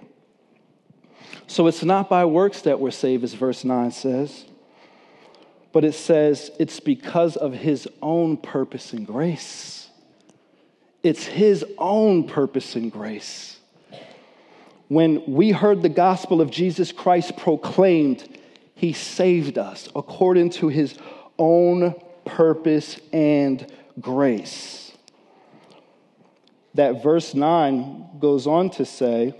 So 1.46 1.68
it's 1.68 1.84
not 1.84 2.08
by 2.08 2.24
works 2.24 2.62
that 2.62 2.80
we're 2.80 2.90
saved, 2.90 3.22
as 3.22 3.34
verse 3.34 3.64
9 3.64 3.92
says, 3.92 4.46
but 5.70 5.84
it 5.84 5.92
says 5.92 6.50
it's 6.58 6.80
because 6.80 7.36
of 7.36 7.52
His 7.52 7.86
own 8.02 8.36
purpose 8.36 8.92
and 8.92 9.06
grace. 9.06 9.88
It's 11.04 11.24
His 11.24 11.64
own 11.78 12.26
purpose 12.26 12.74
and 12.74 12.90
grace. 12.90 13.60
When 14.88 15.22
we 15.32 15.52
heard 15.52 15.82
the 15.82 15.88
gospel 15.88 16.40
of 16.40 16.50
Jesus 16.50 16.90
Christ 16.90 17.36
proclaimed, 17.36 18.40
He 18.74 18.92
saved 18.92 19.56
us 19.56 19.88
according 19.94 20.50
to 20.50 20.66
His 20.66 20.98
own 21.38 21.94
purpose, 22.28 23.00
and 23.12 23.66
grace. 24.00 24.92
That 26.74 27.02
verse 27.02 27.34
9 27.34 28.20
goes 28.20 28.46
on 28.46 28.70
to 28.70 28.84
say, 28.84 29.34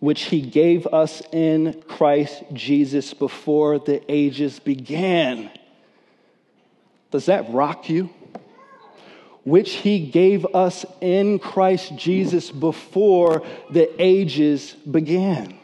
which 0.00 0.22
he 0.22 0.40
gave 0.40 0.86
us 0.86 1.22
in 1.30 1.82
Christ 1.86 2.42
Jesus 2.52 3.14
before 3.14 3.78
the 3.78 4.02
ages 4.10 4.58
began. 4.58 5.50
Does 7.10 7.26
that 7.26 7.52
rock 7.52 7.90
you? 7.90 8.10
Which 9.44 9.72
he 9.72 10.06
gave 10.06 10.46
us 10.54 10.86
in 11.00 11.38
Christ 11.38 11.94
Jesus 11.96 12.50
before 12.50 13.42
the 13.70 13.90
ages 14.02 14.72
began. 14.90 15.58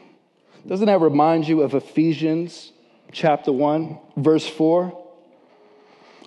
Doesn't 0.66 0.86
that 0.86 1.00
remind 1.00 1.48
you 1.48 1.62
of 1.62 1.74
Ephesians 1.74 2.72
chapter 3.12 3.52
1, 3.52 3.98
verse 4.16 4.46
4? 4.46 5.05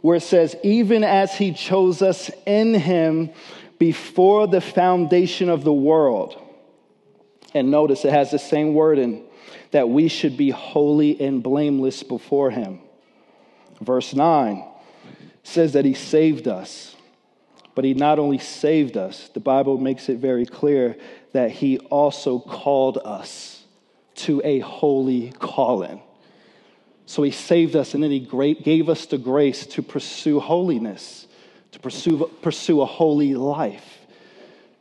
Where 0.01 0.17
it 0.17 0.23
says, 0.23 0.55
even 0.63 1.03
as 1.03 1.35
he 1.35 1.53
chose 1.53 2.01
us 2.01 2.31
in 2.45 2.73
him 2.73 3.31
before 3.77 4.47
the 4.47 4.61
foundation 4.61 5.49
of 5.49 5.63
the 5.63 5.73
world. 5.73 6.41
And 7.53 7.71
notice 7.71 8.05
it 8.05 8.11
has 8.11 8.31
the 8.31 8.39
same 8.39 8.73
word 8.73 8.99
in 8.99 9.23
that 9.71 9.89
we 9.89 10.07
should 10.07 10.37
be 10.37 10.49
holy 10.49 11.19
and 11.21 11.43
blameless 11.43 12.03
before 12.03 12.51
him. 12.51 12.81
Verse 13.81 14.13
9 14.13 14.65
says 15.43 15.73
that 15.73 15.85
he 15.85 15.93
saved 15.93 16.47
us. 16.47 16.95
But 17.75 17.85
he 17.85 17.93
not 17.93 18.19
only 18.19 18.39
saved 18.39 18.97
us, 18.97 19.29
the 19.29 19.39
Bible 19.39 19.77
makes 19.77 20.09
it 20.09 20.17
very 20.17 20.45
clear 20.45 20.97
that 21.31 21.51
he 21.51 21.77
also 21.77 22.39
called 22.39 22.97
us 23.05 23.63
to 24.15 24.41
a 24.43 24.59
holy 24.59 25.31
calling. 25.39 26.01
So 27.09 27.23
he 27.23 27.31
saved 27.31 27.75
us 27.75 27.95
and 27.95 28.03
then 28.03 28.11
he 28.11 28.19
gave 28.19 28.87
us 28.87 29.07
the 29.07 29.17
grace 29.17 29.65
to 29.65 29.81
pursue 29.81 30.39
holiness, 30.39 31.25
to 31.71 31.79
pursue, 31.79 32.29
pursue 32.43 32.81
a 32.81 32.85
holy 32.85 33.33
life, 33.33 33.97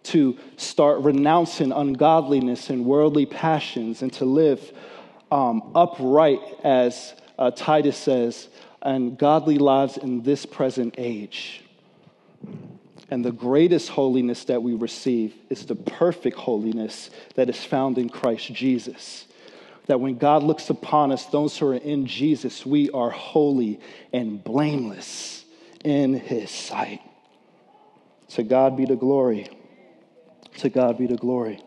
to 0.03 0.37
start 0.59 1.01
renouncing 1.01 1.73
ungodliness 1.73 2.69
and 2.69 2.85
worldly 2.85 3.25
passions, 3.25 4.03
and 4.03 4.13
to 4.13 4.27
live 4.27 4.61
um, 5.33 5.73
upright, 5.75 6.41
as 6.63 7.15
uh, 7.39 7.51
Titus 7.51 7.97
says, 7.97 8.49
and 8.83 9.17
godly 9.17 9.57
lives 9.57 9.97
in 9.97 10.23
this 10.23 10.45
present 10.45 10.97
age. 10.99 11.65
And 13.09 13.25
the 13.25 13.33
greatest 13.33 13.89
holiness 13.89 14.45
that 14.45 14.63
we 14.63 14.75
receive 14.75 15.35
is 15.49 15.65
the 15.65 15.77
perfect 15.77 16.37
holiness 16.37 17.09
that 17.37 17.49
is 17.49 17.65
found 17.65 17.97
in 17.97 18.11
Christ 18.11 18.53
Jesus. 18.53 19.25
That 19.89 20.01
when 20.01 20.17
God 20.17 20.43
looks 20.43 20.71
upon 20.71 21.13
us, 21.13 21.27
those 21.27 21.59
who 21.59 21.69
are 21.69 21.75
in 21.75 22.07
Jesus, 22.07 22.65
we 22.65 22.91
are 22.91 23.11
holy 23.11 23.81
and 24.13 24.43
blameless 24.43 25.45
in 25.85 26.15
his 26.15 26.51
sight. 26.51 27.01
To 28.31 28.43
God 28.43 28.77
be 28.77 28.85
the 28.85 28.97
glory. 28.97 29.49
To 30.59 30.69
God 30.69 30.99
be 30.99 31.07
the 31.07 31.17
glory. 31.17 31.63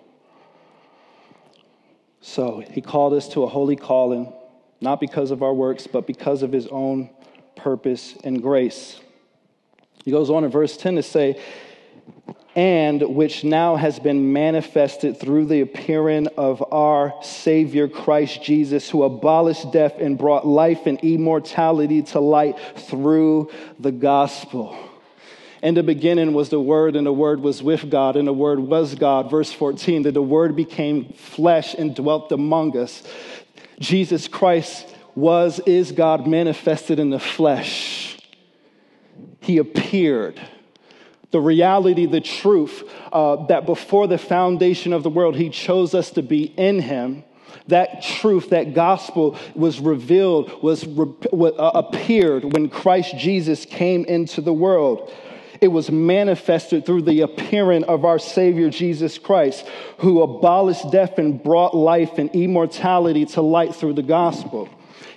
So 2.22 2.64
he 2.70 2.82
called 2.82 3.14
us 3.14 3.28
to 3.30 3.44
a 3.44 3.48
holy 3.48 3.76
calling, 3.76 4.32
not 4.80 5.00
because 5.00 5.32
of 5.32 5.42
our 5.42 5.54
works, 5.54 5.88
but 5.88 6.06
because 6.06 6.44
of 6.44 6.52
his 6.52 6.68
own 6.68 7.10
purpose 7.56 8.16
and 8.24 8.42
grace. 8.42 9.00
He 10.06 10.12
goes 10.12 10.30
on 10.30 10.44
in 10.44 10.52
verse 10.52 10.78
10 10.78 10.96
to 10.96 11.04
say, 11.04 11.42
and 12.56 13.02
which 13.16 13.44
now 13.44 13.78
has 13.78 14.00
been 14.00 14.34
manifested 14.34 15.20
through 15.20 15.46
the 15.46 15.62
appearing 15.62 16.28
of 16.38 16.62
our 16.74 17.14
Savior 17.22 17.88
Christ 17.88 18.44
Jesus, 18.44 18.90
who 18.90 19.04
abolished 19.04 19.72
death 19.72 19.96
and 20.00 20.18
brought 20.18 20.46
life 20.46 20.86
and 20.86 21.00
immortality 21.00 22.02
to 22.04 22.20
light 22.20 22.58
through 22.76 23.50
the 23.80 23.92
gospel. 23.92 24.78
In 25.64 25.76
the 25.76 25.84
beginning 25.84 26.34
was 26.34 26.50
the 26.50 26.60
Word, 26.60 26.96
and 26.96 27.06
the 27.06 27.14
Word 27.14 27.42
was 27.42 27.64
with 27.64 27.90
God, 27.90 28.16
and 28.16 28.28
the 28.28 28.34
Word 28.34 28.60
was 28.60 28.96
God. 28.96 29.30
Verse 29.30 29.52
14, 29.54 30.04
that 30.04 30.14
the 30.14 30.22
Word 30.22 30.56
became 30.56 31.14
flesh 31.14 31.74
and 31.76 31.96
dwelt 31.96 32.32
among 32.32 32.76
us. 32.76 33.04
Jesus 33.80 34.28
Christ 34.28 34.94
was, 35.16 35.60
is 35.60 35.92
God 35.92 36.28
manifested 36.28 37.00
in 37.00 37.12
the 37.12 37.20
flesh. 37.20 38.18
He 39.40 39.58
appeared. 39.58 40.42
The 41.32 41.42
reality, 41.42 42.06
the 42.06 42.22
truth 42.22 42.84
uh, 43.12 43.46
that 43.48 43.66
before 43.66 44.08
the 44.08 44.18
foundation 44.18 44.94
of 44.94 45.04
the 45.04 45.10
world, 45.10 45.36
He 45.36 45.50
chose 45.50 45.96
us 45.96 46.12
to 46.12 46.22
be 46.22 46.44
in 46.44 46.80
Him. 46.80 47.24
That 47.68 48.02
truth, 48.02 48.50
that 48.50 48.74
gospel 48.74 49.38
was 49.56 49.80
revealed, 49.80 50.62
was 50.62 50.86
re- 50.86 51.14
uh, 51.34 51.72
appeared 51.74 52.54
when 52.54 52.70
Christ 52.70 53.18
Jesus 53.18 53.66
came 53.66 54.04
into 54.06 54.42
the 54.42 54.54
world. 54.54 55.14
It 55.62 55.68
was 55.68 55.92
manifested 55.92 56.86
through 56.86 57.04
the 57.04 57.22
appearing 57.22 57.84
of 57.84 58.04
our 58.04 58.18
Savior 58.18 58.72
Jesus 58.72 59.20
Christ, 59.20 59.66
who 60.00 60.24
abolished 60.24 60.92
death 60.92 61.20
and 61.20 61.42
brought 61.42 61.76
life 61.76 62.18
and 62.18 62.32
immortality 62.32 63.26
to 63.28 63.42
light 63.42 63.76
through 63.76 63.94
the 63.94 64.02
gospel. 64.02 64.68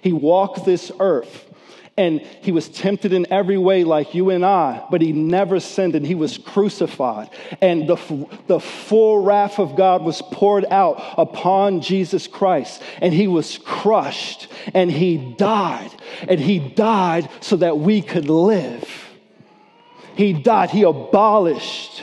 He 0.03 0.12
walked 0.12 0.66
this 0.66 0.92
earth 1.00 1.50
and 1.96 2.20
he 2.20 2.50
was 2.50 2.68
tempted 2.68 3.12
in 3.12 3.33
every 3.33 3.57
way 3.57 3.85
like 3.85 4.14
you 4.14 4.30
and 4.30 4.44
I, 4.44 4.85
but 4.90 5.00
he 5.00 5.12
never 5.12 5.61
sinned 5.61 5.94
and 5.94 6.04
he 6.04 6.16
was 6.16 6.38
crucified. 6.38 7.30
And 7.61 7.88
the, 7.88 8.28
the 8.48 8.59
full 8.59 9.22
wrath 9.22 9.61
of 9.61 9.76
God 9.76 10.02
was 10.02 10.20
poured 10.20 10.64
out 10.66 11.00
upon 11.16 11.80
Jesus 11.80 12.26
Christ 12.26 12.83
and 13.00 13.14
he 13.14 13.28
was 13.28 13.59
crushed 13.59 14.48
and 14.72 14.90
he 14.90 15.35
died. 15.38 15.92
And 16.28 16.40
he 16.40 16.59
died 16.59 17.28
so 17.40 17.57
that 17.57 17.78
we 17.78 18.02
could 18.02 18.28
live. 18.28 18.85
He 20.16 20.33
died, 20.33 20.70
he 20.70 20.83
abolished 20.83 22.02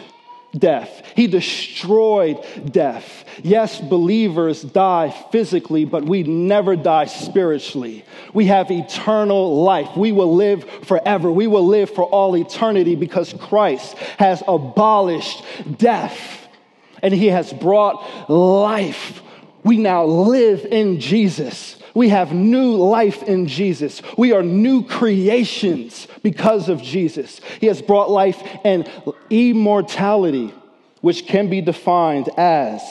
death, 0.58 1.04
he 1.16 1.28
destroyed 1.28 2.38
death. 2.72 3.26
Yes, 3.44 3.80
believers 3.80 4.62
die 4.62 5.10
physically, 5.32 5.86
but 5.86 6.06
we 6.06 6.24
never 6.24 6.76
die 6.76 7.06
spiritually. 7.06 8.06
We 8.34 8.46
have 8.48 8.70
eternal 8.70 9.64
life. 9.64 9.96
We 9.96 10.12
will 10.12 10.36
live 10.36 10.70
forever. 10.86 11.32
We 11.32 11.48
will 11.48 11.66
live 11.66 11.90
for 11.90 12.04
all 12.04 12.36
eternity 12.36 12.96
because 12.96 13.34
Christ 13.34 13.98
has 14.18 14.44
abolished 14.48 15.44
death 15.78 16.48
and 17.02 17.14
he 17.14 17.28
has 17.28 17.52
brought 17.52 18.30
life. 18.30 19.21
We 19.64 19.78
now 19.78 20.06
live 20.06 20.66
in 20.66 21.00
Jesus. 21.00 21.78
We 21.94 22.10
have 22.10 22.34
new 22.34 22.76
life 22.76 23.22
in 23.24 23.48
Jesus. 23.48 24.02
We 24.18 24.34
are 24.34 24.44
new 24.44 24.84
creations 24.84 26.08
because 26.24 26.70
of 26.70 26.82
Jesus. 26.82 27.42
He 27.60 27.68
has 27.68 27.82
brought 27.82 28.10
life 28.10 28.42
and 28.64 28.90
immortality, 29.30 30.54
which 31.02 31.28
can 31.28 31.50
be 31.50 31.62
defined 31.62 32.30
as 32.38 32.82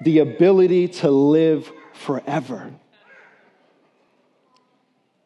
the 0.00 0.18
ability 0.20 0.88
to 0.88 1.10
live 1.10 1.70
forever. 1.92 2.72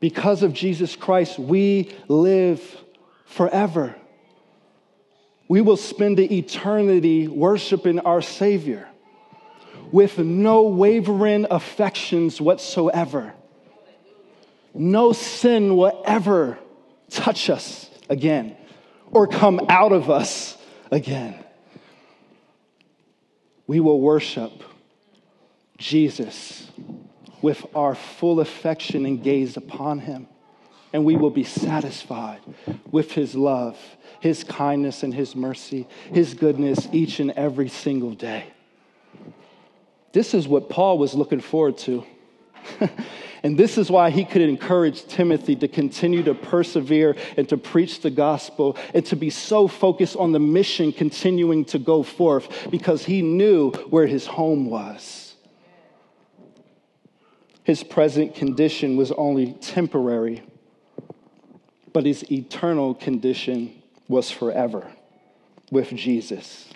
Because 0.01 0.43
of 0.43 0.53
Jesus 0.53 0.95
Christ, 0.95 1.39
we 1.39 1.91
live 2.09 2.61
forever. 3.25 3.95
We 5.49 5.61
will 5.63 5.77
spend 5.77 6.19
the 6.19 6.39
eternity 6.39 7.29
worshiping 7.29 8.01
our 8.01 8.21
Savior 8.21 8.89
with 9.97 10.19
no 10.19 10.65
wavering 10.65 11.47
affections 11.51 12.39
whatsoever. 12.39 13.33
No 14.75 15.15
sin 15.15 15.75
will 15.75 16.03
ever 16.05 16.59
touch 17.09 17.49
us 17.49 17.89
again 18.11 18.59
or 19.11 19.27
come 19.27 19.59
out 19.71 19.93
of 19.93 20.11
us 20.11 20.59
again. 20.91 21.43
We 23.67 23.81
will 23.81 23.99
worship 23.99 24.53
Jesus 25.79 26.71
with 27.41 27.65
our 27.75 27.95
full 27.95 28.41
affection 28.41 29.07
and 29.07 29.23
gaze 29.23 29.57
upon 29.57 30.01
him. 30.01 30.29
And 30.93 31.07
we 31.07 31.17
will 31.17 31.31
be 31.31 31.45
satisfied 31.45 32.41
with 32.91 33.13
his 33.13 33.35
love, 33.35 33.79
his 34.21 34.45
kindness, 34.45 35.03
and 35.03 35.15
his 35.15 35.35
mercy, 35.35 35.89
his 36.13 36.35
goodness 36.35 36.87
each 36.93 37.19
and 37.19 37.31
every 37.31 37.71
single 37.71 38.13
day. 38.13 38.53
This 40.17 40.33
is 40.33 40.49
what 40.49 40.71
Paul 40.71 40.97
was 40.97 41.13
looking 41.13 41.41
forward 41.41 41.77
to. 41.81 42.03
and 43.43 43.59
this 43.59 43.77
is 43.77 43.91
why 43.91 44.09
he 44.09 44.25
could 44.25 44.41
encourage 44.41 45.05
Timothy 45.05 45.55
to 45.57 45.69
continue 45.69 46.23
to 46.23 46.33
persevere 46.33 47.17
and 47.37 47.47
to 47.51 47.59
preach 47.59 48.01
the 48.01 48.09
gospel 48.09 48.79
and 48.95 49.05
to 49.05 49.15
be 49.15 49.29
so 49.29 49.69
focused 49.69 50.17
on 50.17 50.33
the 50.33 50.39
mission 50.39 50.91
continuing 50.91 51.67
to 51.67 51.79
go 51.79 52.03
forth 52.03 52.71
because 52.71 53.05
he 53.05 53.21
knew 53.21 53.73
where 53.91 54.07
his 54.07 54.27
home 54.27 54.71
was. 54.71 55.35
His 57.63 57.85
present 57.85 58.35
condition 58.35 58.97
was 58.97 59.13
only 59.13 59.53
temporary, 59.61 60.43
but 61.93 62.07
his 62.07 62.33
eternal 62.33 62.95
condition 62.95 63.83
was 64.09 64.31
forever 64.31 64.91
with 65.71 65.91
Jesus. 65.91 66.73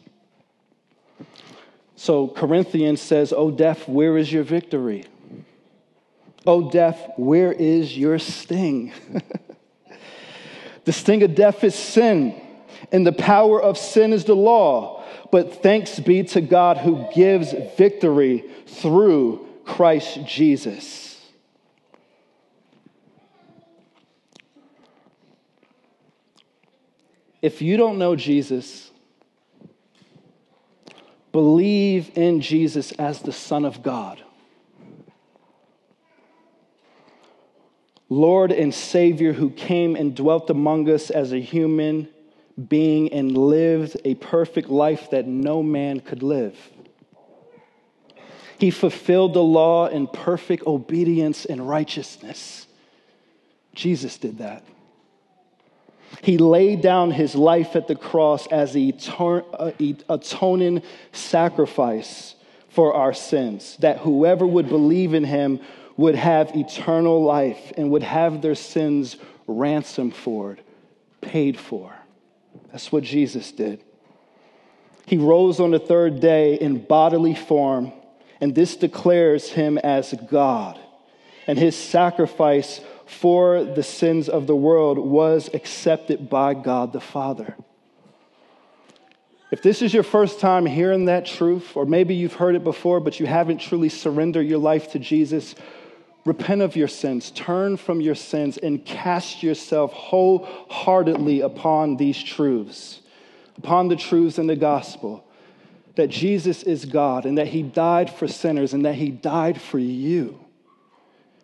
So 2.00 2.28
Corinthians 2.28 2.98
says, 2.98 3.30
O 3.30 3.50
death, 3.50 3.86
where 3.86 4.16
is 4.16 4.32
your 4.32 4.42
victory? 4.42 5.04
O 6.46 6.70
death, 6.70 6.98
where 7.18 7.52
is 7.52 7.94
your 7.94 8.18
sting? 8.18 8.94
the 10.86 10.94
sting 10.94 11.22
of 11.22 11.34
death 11.34 11.62
is 11.62 11.74
sin, 11.74 12.40
and 12.90 13.06
the 13.06 13.12
power 13.12 13.62
of 13.62 13.76
sin 13.76 14.14
is 14.14 14.24
the 14.24 14.34
law. 14.34 15.04
But 15.30 15.62
thanks 15.62 16.00
be 16.00 16.22
to 16.22 16.40
God 16.40 16.78
who 16.78 17.06
gives 17.14 17.52
victory 17.76 18.46
through 18.66 19.46
Christ 19.66 20.20
Jesus. 20.24 21.20
If 27.42 27.60
you 27.60 27.76
don't 27.76 27.98
know 27.98 28.16
Jesus, 28.16 28.89
believe 31.32 32.16
in 32.16 32.40
Jesus 32.40 32.92
as 32.92 33.20
the 33.20 33.32
Son 33.32 33.64
of 33.64 33.82
God. 33.82 34.22
Lord 38.08 38.50
and 38.50 38.74
Savior 38.74 39.32
who 39.32 39.50
came 39.50 39.94
and 39.94 40.16
dwelt 40.16 40.50
among 40.50 40.90
us 40.90 41.10
as 41.10 41.32
a 41.32 41.38
human 41.38 42.08
being 42.68 43.12
and 43.12 43.36
lived 43.36 43.96
a 44.04 44.16
perfect 44.16 44.68
life 44.68 45.10
that 45.10 45.26
no 45.26 45.62
man 45.62 46.00
could 46.00 46.22
live. 46.22 46.56
He 48.58 48.70
fulfilled 48.70 49.32
the 49.32 49.42
law 49.42 49.86
in 49.86 50.06
perfect 50.06 50.66
obedience 50.66 51.46
and 51.46 51.66
righteousness. 51.66 52.66
Jesus 53.74 54.18
did 54.18 54.38
that. 54.38 54.64
He 56.22 56.38
laid 56.38 56.82
down 56.82 57.12
his 57.12 57.34
life 57.34 57.76
at 57.76 57.88
the 57.88 57.94
cross 57.94 58.46
as 58.48 58.72
the 58.72 58.94
atoning 60.08 60.82
sacrifice 61.12 62.34
for 62.68 62.94
our 62.94 63.12
sins, 63.12 63.76
that 63.80 63.98
whoever 63.98 64.46
would 64.46 64.68
believe 64.68 65.14
in 65.14 65.24
him 65.24 65.60
would 65.96 66.14
have 66.14 66.54
eternal 66.54 67.22
life 67.22 67.72
and 67.76 67.90
would 67.90 68.02
have 68.02 68.42
their 68.42 68.54
sins 68.54 69.16
ransomed 69.46 70.14
for, 70.14 70.58
paid 71.20 71.58
for. 71.58 71.94
That's 72.72 72.90
what 72.92 73.04
Jesus 73.04 73.52
did. 73.52 73.82
He 75.06 75.16
rose 75.16 75.58
on 75.58 75.72
the 75.72 75.78
third 75.78 76.20
day 76.20 76.54
in 76.54 76.84
bodily 76.84 77.34
form, 77.34 77.92
and 78.40 78.54
this 78.54 78.76
declares 78.76 79.50
him 79.50 79.76
as 79.78 80.14
God. 80.28 80.78
And 81.46 81.58
his 81.58 81.76
sacrifice 81.76 82.80
for 83.10 83.64
the 83.64 83.82
sins 83.82 84.28
of 84.28 84.46
the 84.46 84.54
world 84.54 84.96
was 84.96 85.50
accepted 85.52 86.30
by 86.30 86.54
God 86.54 86.92
the 86.92 87.00
Father. 87.00 87.56
If 89.50 89.62
this 89.62 89.82
is 89.82 89.92
your 89.92 90.04
first 90.04 90.38
time 90.38 90.64
hearing 90.64 91.06
that 91.06 91.26
truth, 91.26 91.76
or 91.76 91.84
maybe 91.84 92.14
you've 92.14 92.34
heard 92.34 92.54
it 92.54 92.62
before, 92.62 93.00
but 93.00 93.18
you 93.18 93.26
haven't 93.26 93.58
truly 93.58 93.88
surrendered 93.88 94.46
your 94.46 94.60
life 94.60 94.92
to 94.92 95.00
Jesus, 95.00 95.56
repent 96.24 96.62
of 96.62 96.76
your 96.76 96.86
sins, 96.86 97.32
turn 97.32 97.76
from 97.76 98.00
your 98.00 98.14
sins, 98.14 98.58
and 98.58 98.84
cast 98.84 99.42
yourself 99.42 99.92
wholeheartedly 99.92 101.40
upon 101.40 101.96
these 101.96 102.22
truths, 102.22 103.00
upon 103.58 103.88
the 103.88 103.96
truths 103.96 104.38
in 104.38 104.46
the 104.46 104.56
gospel 104.56 105.24
that 105.96 106.08
Jesus 106.08 106.62
is 106.62 106.84
God 106.84 107.26
and 107.26 107.36
that 107.38 107.48
He 107.48 107.62
died 107.62 108.08
for 108.08 108.28
sinners 108.28 108.72
and 108.72 108.84
that 108.84 108.94
He 108.94 109.10
died 109.10 109.60
for 109.60 109.80
you. 109.80 110.38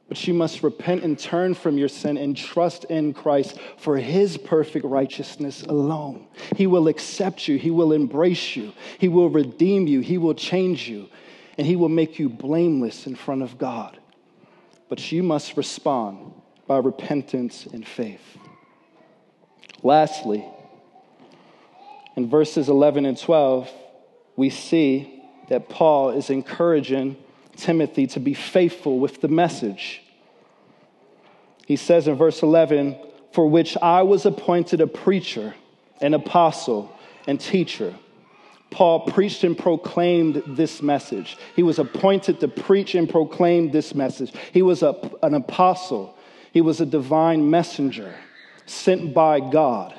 But 0.08 0.26
you 0.26 0.34
must 0.34 0.62
repent 0.62 1.02
and 1.02 1.18
turn 1.18 1.54
from 1.54 1.78
your 1.78 1.88
sin 1.88 2.16
and 2.16 2.36
trust 2.36 2.84
in 2.84 3.12
Christ 3.12 3.58
for 3.76 3.96
his 3.96 4.36
perfect 4.36 4.84
righteousness 4.84 5.62
alone. 5.62 6.28
He 6.54 6.68
will 6.68 6.86
accept 6.86 7.48
you, 7.48 7.58
he 7.58 7.72
will 7.72 7.92
embrace 7.92 8.54
you, 8.54 8.72
he 8.98 9.08
will 9.08 9.28
redeem 9.28 9.88
you, 9.88 10.00
he 10.00 10.18
will 10.18 10.34
change 10.34 10.88
you, 10.88 11.08
and 11.58 11.66
he 11.66 11.74
will 11.74 11.88
make 11.88 12.18
you 12.18 12.28
blameless 12.28 13.06
in 13.06 13.16
front 13.16 13.42
of 13.42 13.58
God. 13.58 13.98
But 14.88 15.10
you 15.10 15.24
must 15.24 15.56
respond 15.56 16.32
by 16.68 16.78
repentance 16.78 17.66
and 17.66 17.86
faith. 17.86 18.38
Lastly, 19.82 20.44
in 22.16 22.30
verses 22.30 22.68
11 22.68 23.06
and 23.06 23.18
12, 23.18 23.70
we 24.36 24.50
see 24.50 25.22
that 25.48 25.68
Paul 25.68 26.10
is 26.10 26.30
encouraging 26.30 27.16
Timothy 27.56 28.06
to 28.08 28.20
be 28.20 28.34
faithful 28.34 28.98
with 28.98 29.20
the 29.20 29.28
message. 29.28 30.02
He 31.66 31.76
says 31.76 32.08
in 32.08 32.14
verse 32.14 32.42
11, 32.42 32.96
For 33.32 33.48
which 33.48 33.76
I 33.78 34.02
was 34.02 34.26
appointed 34.26 34.80
a 34.80 34.86
preacher, 34.86 35.54
an 36.00 36.14
apostle, 36.14 36.96
and 37.26 37.40
teacher. 37.40 37.94
Paul 38.70 39.00
preached 39.00 39.44
and 39.44 39.56
proclaimed 39.56 40.42
this 40.46 40.82
message. 40.82 41.36
He 41.54 41.62
was 41.62 41.78
appointed 41.78 42.40
to 42.40 42.48
preach 42.48 42.94
and 42.94 43.08
proclaim 43.08 43.70
this 43.70 43.94
message. 43.94 44.32
He 44.52 44.62
was 44.62 44.82
a, 44.82 44.96
an 45.22 45.34
apostle, 45.34 46.16
he 46.52 46.60
was 46.60 46.80
a 46.80 46.86
divine 46.86 47.48
messenger 47.50 48.14
sent 48.66 49.14
by 49.14 49.40
God 49.40 49.94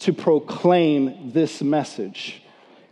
to 0.00 0.12
proclaim 0.12 1.32
this 1.32 1.62
message 1.62 2.41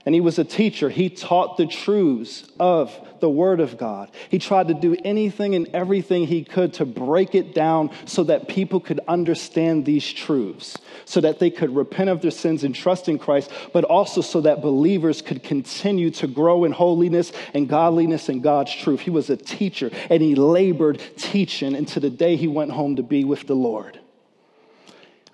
and 0.07 0.15
he 0.15 0.21
was 0.21 0.39
a 0.39 0.45
teacher. 0.45 0.89
He 0.89 1.11
taught 1.11 1.59
the 1.59 1.67
truths 1.67 2.49
of 2.59 2.91
the 3.21 3.29
Word 3.29 3.61
of 3.61 3.77
God. 3.77 4.11
He 4.31 4.39
tried 4.39 4.69
to 4.69 4.75
do 4.75 4.97
anything 5.05 5.55
and 5.55 5.69
everything 5.75 6.27
he 6.27 6.43
could 6.43 6.73
to 6.75 6.87
break 6.87 7.35
it 7.35 7.55
down 7.55 7.91
so 8.07 8.25
that 8.25 8.49
people 8.49 8.81
could 8.81 9.01
understand 9.07 9.85
these 9.85 10.11
truths, 10.11 10.79
so 11.05 11.21
that 11.21 11.39
they 11.39 11.51
could 11.51 11.75
repent 11.77 12.09
of 12.09 12.23
their 12.23 12.31
sins 12.31 12.65
and 12.65 12.75
trust 12.75 13.09
in 13.09 13.19
Christ, 13.19 13.51
but 13.75 13.85
also 13.85 14.23
so 14.23 14.41
that 14.41 14.63
believers 14.63 15.21
could 15.21 15.43
continue 15.43 16.11
to 16.13 16.27
grow 16.27 16.65
in 16.65 16.73
holiness 16.73 17.31
and 17.53 17.69
godliness 17.69 18.31
and 18.31 18.43
God's 18.43 18.75
truth. 18.75 19.01
He 19.01 19.11
was 19.11 19.29
a 19.29 19.37
teacher 19.37 19.91
and 20.09 20.23
he 20.23 20.35
labored 20.35 21.03
teaching 21.19 21.75
until 21.75 22.01
the 22.01 22.11
day 22.11 22.37
he 22.37 22.49
went 22.49 22.73
home 22.73 22.97
to 22.97 23.03
be 23.03 23.25
with 23.25 23.47
the 23.47 23.55
Lord. 23.55 24.01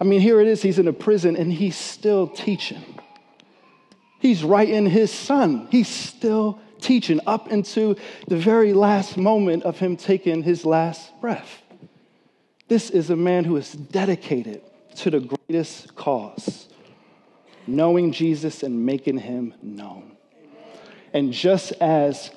I 0.00 0.04
mean, 0.04 0.20
here 0.20 0.40
it 0.40 0.48
is, 0.48 0.60
he's 0.60 0.80
in 0.80 0.88
a 0.88 0.92
prison 0.92 1.36
and 1.36 1.52
he's 1.52 1.76
still 1.76 2.26
teaching. 2.26 2.84
He's 4.18 4.42
writing 4.42 4.86
his 4.86 5.12
son. 5.12 5.68
He's 5.70 5.88
still 5.88 6.60
teaching 6.80 7.20
up 7.26 7.48
into 7.48 7.96
the 8.28 8.36
very 8.36 8.72
last 8.72 9.16
moment 9.16 9.62
of 9.64 9.78
him 9.78 9.96
taking 9.96 10.42
his 10.42 10.64
last 10.64 11.18
breath. 11.20 11.62
This 12.68 12.90
is 12.90 13.10
a 13.10 13.16
man 13.16 13.44
who 13.44 13.56
is 13.56 13.72
dedicated 13.72 14.62
to 14.96 15.10
the 15.10 15.20
greatest 15.20 15.94
cause, 15.94 16.68
knowing 17.66 18.12
Jesus 18.12 18.62
and 18.62 18.84
making 18.84 19.18
him 19.18 19.54
known. 19.62 20.16
And 21.12 21.32
just 21.32 21.72
as 21.72 22.30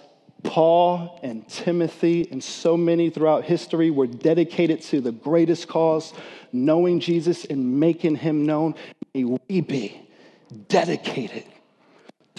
Paul 0.44 1.20
and 1.24 1.48
Timothy 1.48 2.30
and 2.32 2.44
so 2.44 2.78
many 2.78 3.10
throughout 3.10 3.44
history 3.44 3.92
were 3.92 4.08
dedicated 4.08 4.82
to 4.84 5.02
the 5.02 5.12
greatest 5.12 5.68
cause, 5.68 6.14
knowing 6.54 7.00
Jesus 7.00 7.46
and 7.46 7.80
making 7.80 8.16
him 8.16 8.46
known, 8.46 8.76
may 9.14 9.24
we 9.24 9.62
be 9.62 10.00
dedicated 10.68 11.44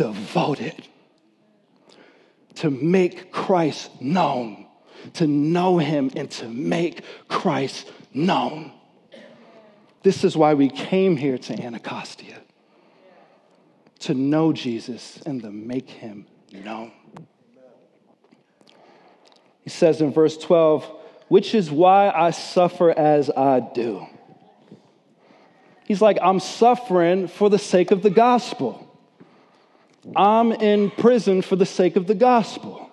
devoted 0.00 0.88
to 2.54 2.70
make 2.70 3.30
Christ 3.30 4.00
known, 4.00 4.64
to 5.12 5.26
know 5.26 5.76
him 5.76 6.10
and 6.16 6.30
to 6.30 6.48
make 6.48 7.04
Christ 7.28 7.92
known. 8.14 8.72
This 10.02 10.24
is 10.24 10.38
why 10.38 10.54
we 10.54 10.70
came 10.70 11.18
here 11.18 11.36
to 11.36 11.62
Anacostia 11.62 12.38
to 13.98 14.14
know 14.14 14.54
Jesus 14.54 15.20
and 15.26 15.42
to 15.42 15.50
make 15.50 15.90
him 15.90 16.26
known. 16.50 16.92
He 19.64 19.68
says 19.68 20.00
in 20.00 20.14
verse 20.14 20.38
12, 20.38 20.90
which 21.28 21.54
is 21.54 21.70
why 21.70 22.08
I 22.08 22.30
suffer 22.30 22.90
as 22.90 23.28
I 23.28 23.60
do. 23.60 24.06
He's 25.84 26.00
like, 26.00 26.16
I'm 26.22 26.40
suffering 26.40 27.28
for 27.28 27.50
the 27.50 27.58
sake 27.58 27.90
of 27.90 28.02
the 28.02 28.08
gospel. 28.08 28.89
I'm 30.16 30.52
in 30.52 30.90
prison 30.90 31.42
for 31.42 31.56
the 31.56 31.66
sake 31.66 31.96
of 31.96 32.06
the 32.06 32.14
gospel. 32.14 32.90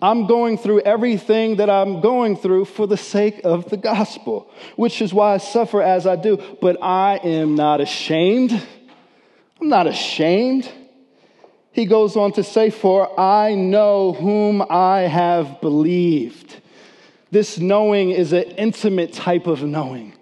I'm 0.00 0.26
going 0.26 0.58
through 0.58 0.80
everything 0.80 1.56
that 1.56 1.70
I'm 1.70 2.00
going 2.00 2.36
through 2.36 2.66
for 2.66 2.86
the 2.86 2.96
sake 2.96 3.40
of 3.44 3.70
the 3.70 3.76
gospel, 3.76 4.50
which 4.76 5.00
is 5.00 5.12
why 5.14 5.34
I 5.34 5.38
suffer 5.38 5.80
as 5.80 6.06
I 6.06 6.16
do. 6.16 6.36
But 6.60 6.82
I 6.82 7.16
am 7.16 7.54
not 7.54 7.80
ashamed. 7.80 8.52
I'm 9.60 9.68
not 9.68 9.86
ashamed. 9.86 10.70
He 11.72 11.86
goes 11.86 12.16
on 12.16 12.32
to 12.32 12.44
say, 12.44 12.70
For 12.70 13.18
I 13.18 13.54
know 13.54 14.12
whom 14.12 14.62
I 14.68 15.00
have 15.00 15.60
believed. 15.60 16.60
This 17.30 17.58
knowing 17.58 18.10
is 18.10 18.32
an 18.32 18.44
intimate 18.44 19.12
type 19.12 19.46
of 19.46 19.62
knowing. 19.62 20.14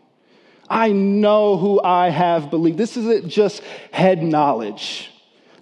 I 0.69 0.93
know 0.93 1.57
who 1.57 1.83
I 1.83 2.09
have 2.09 2.49
believed. 2.49 2.79
This 2.79 2.97
isn't 2.97 3.29
just 3.29 3.63
head 3.93 4.23
knowledge. 4.23 5.11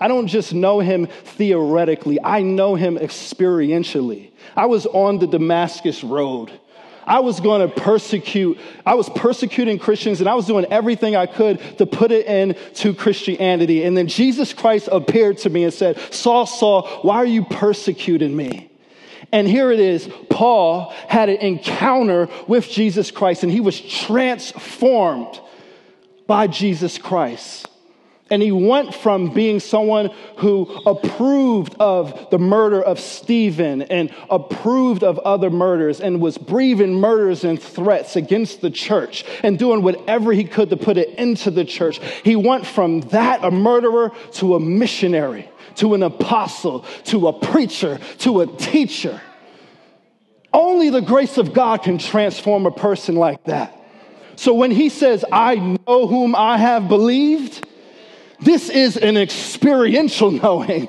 I 0.03 0.09
don't 0.09 0.27
just 0.27 0.53
know 0.53 0.81
him 0.81 1.07
theoretically, 1.07 2.19
I 2.21 2.43
know 2.43 2.75
him 2.75 2.99
experientially. 2.99 4.33
I 4.57 4.67
was 4.67 4.85
on 4.87 5.21
the 5.21 5.29
Damascus 5.29 6.03
Road. 6.03 6.51
I 7.07 7.21
was 7.21 7.39
going 7.39 7.69
to 7.69 7.73
persecute, 7.73 8.59
I 8.85 8.95
was 8.95 9.09
persecuting 9.11 9.79
Christians 9.79 10.19
and 10.19 10.29
I 10.29 10.35
was 10.35 10.47
doing 10.47 10.65
everything 10.73 11.15
I 11.15 11.27
could 11.27 11.79
to 11.79 11.87
put 11.87 12.11
it 12.11 12.27
into 12.27 12.95
Christianity. 12.95 13.85
And 13.85 13.97
then 13.97 14.09
Jesus 14.09 14.53
Christ 14.53 14.89
appeared 14.91 15.39
to 15.39 15.51
me 15.51 15.63
and 15.63 15.73
said, 15.73 16.01
Saul, 16.13 16.47
Saul, 16.47 16.89
why 17.03 17.19
are 17.19 17.25
you 17.25 17.45
persecuting 17.45 18.37
me? 18.37 18.73
And 19.31 19.47
here 19.47 19.71
it 19.71 19.79
is 19.79 20.11
Paul 20.31 20.93
had 21.07 21.29
an 21.29 21.37
encounter 21.37 22.29
with 22.49 22.69
Jesus 22.69 23.13
Christ 23.13 23.45
and 23.45 23.53
he 23.53 23.61
was 23.61 23.81
transformed 23.81 25.39
by 26.27 26.49
Jesus 26.49 26.99
Christ. 26.99 27.69
And 28.33 28.41
he 28.43 28.51
went 28.51 28.95
from 28.95 29.29
being 29.35 29.61
someone 29.61 30.09
who 30.39 30.63
approved 30.87 31.77
of 31.79 32.31
the 32.31 32.39
murder 32.39 32.81
of 32.81 32.99
Stephen 32.99 33.83
and 33.83 34.11
approved 34.31 35.05
of 35.05 35.19
other 35.19 35.51
murders 35.51 36.01
and 36.01 36.19
was 36.19 36.39
breathing 36.39 36.95
murders 36.95 37.45
and 37.45 37.61
threats 37.61 38.17
against 38.17 38.63
the 38.63 38.71
church 38.71 39.27
and 39.43 39.59
doing 39.59 39.83
whatever 39.83 40.33
he 40.33 40.45
could 40.45 40.71
to 40.71 40.79
put 40.79 40.97
it 40.97 41.11
into 41.19 41.51
the 41.51 41.67
church. 41.67 42.01
He 42.25 42.35
went 42.35 42.65
from 42.65 43.03
that, 43.11 43.45
a 43.45 43.51
murderer, 43.51 44.13
to 44.37 44.55
a 44.55 44.61
missionary, 44.61 45.51
to 45.75 45.93
an 45.93 46.03
apostle, 46.03 46.87
to 47.05 47.29
a 47.29 47.35
preacher, 47.35 48.01
to 48.21 48.41
a 48.41 48.47
teacher. 48.47 49.21
Only 50.55 50.89
the 50.89 51.03
grace 51.03 51.37
of 51.37 51.53
God 51.53 51.83
can 51.83 51.99
transform 51.99 52.65
a 52.65 52.71
person 52.71 53.15
like 53.15 53.45
that. 53.45 53.79
So 54.37 54.55
when 54.55 54.71
he 54.71 54.89
says, 54.89 55.23
I 55.31 55.57
know 55.57 56.07
whom 56.07 56.35
I 56.35 56.57
have 56.57 56.89
believed, 56.89 57.67
this 58.43 58.69
is 58.69 58.97
an 58.97 59.17
experiential 59.17 60.31
knowing. 60.43 60.87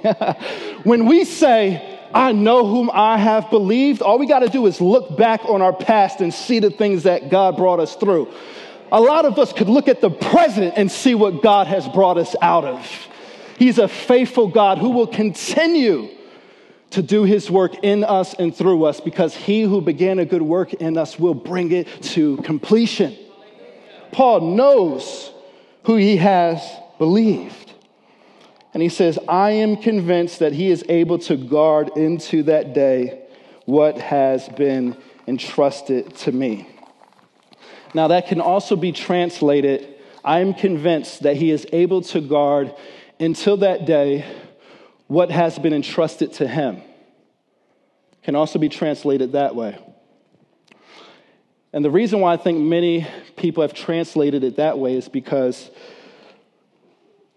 when 0.84 1.06
we 1.06 1.26
say, 1.26 2.00
I 2.14 2.32
know 2.32 2.66
whom 2.68 2.92
I 2.94 3.18
have 3.18 3.50
believed, 3.50 4.02
all 4.02 4.20
we 4.20 4.28
got 4.28 4.40
to 4.40 4.50
do 4.50 4.66
is 4.68 4.80
look 4.80 5.18
back 5.18 5.46
on 5.46 5.62
our 5.62 5.74
past 5.74 6.22
and 6.22 6.34
see 6.34 6.60
the 6.60 6.70
things 6.70 7.04
that 7.04 7.30
God 7.30 7.58
brought 7.58 7.80
us 7.80 7.96
through. 7.96 8.32
a 8.92 9.02
lot 9.02 9.26
of 9.26 9.40
us 9.40 9.52
could 9.54 9.70
look 9.70 9.88
at 9.88 10.02
the 10.02 10.12
present 10.12 10.74
and 10.78 10.92
see 10.92 11.16
what 11.16 11.42
God 11.42 11.68
has 11.68 11.88
brought 11.90 12.18
us 12.18 12.36
out 12.42 12.64
of. 12.66 13.08
He's 13.58 13.80
a 13.80 13.88
faithful 13.88 14.48
God 14.48 14.78
who 14.78 14.90
will 14.90 15.08
continue 15.08 16.10
to 16.92 17.02
do 17.02 17.24
his 17.24 17.50
work 17.50 17.84
in 17.84 18.04
us 18.04 18.36
and 18.36 18.56
through 18.56 18.86
us 18.86 19.02
because 19.02 19.36
he 19.36 19.64
who 19.64 19.82
began 19.82 20.20
a 20.20 20.26
good 20.26 20.44
work 20.44 20.74
in 20.74 20.96
us 20.96 21.18
will 21.18 21.34
bring 21.34 21.72
it 21.72 21.88
to 22.04 22.38
completion. 22.38 23.18
Paul 24.12 24.56
knows 24.56 25.32
who 25.86 25.96
he 25.96 26.18
has 26.18 26.62
believed. 26.98 27.74
And 28.74 28.82
he 28.82 28.90
says, 28.90 29.20
I 29.28 29.52
am 29.52 29.78
convinced 29.78 30.40
that 30.40 30.54
he 30.54 30.72
is 30.72 30.84
able 30.90 31.20
to 31.20 31.38
guard 31.38 31.90
into 31.96 32.44
that 32.44 32.74
day 32.74 33.22
what 33.66 33.98
has 33.98 34.50
been 34.50 34.98
entrusted 35.28 36.16
to 36.18 36.32
me. 36.32 36.68
Now, 37.94 38.08
that 38.08 38.28
can 38.28 38.42
also 38.42 38.76
be 38.76 38.92
translated 38.92 39.94
I 40.24 40.40
am 40.40 40.54
convinced 40.54 41.24
that 41.24 41.36
he 41.36 41.52
is 41.52 41.68
able 41.74 42.02
to 42.04 42.22
guard 42.22 42.74
until 43.20 43.58
that 43.58 43.86
day 43.86 44.26
what 45.08 45.32
has 45.32 45.60
been 45.60 45.74
entrusted 45.74 46.34
to 46.34 46.48
him. 46.48 46.82
Can 48.24 48.36
also 48.36 48.58
be 48.58 48.70
translated 48.70 49.34
that 49.34 49.54
way. 49.54 49.78
And 51.74 51.84
the 51.84 51.92
reason 51.92 52.22
why 52.22 52.34
I 52.34 52.38
think 52.38 52.60
many 52.60 53.06
people 53.36 53.64
have 53.64 53.74
translated 53.74 54.44
it 54.44 54.58
that 54.58 54.80
way 54.80 54.96
is 54.96 55.10
because 55.10 55.70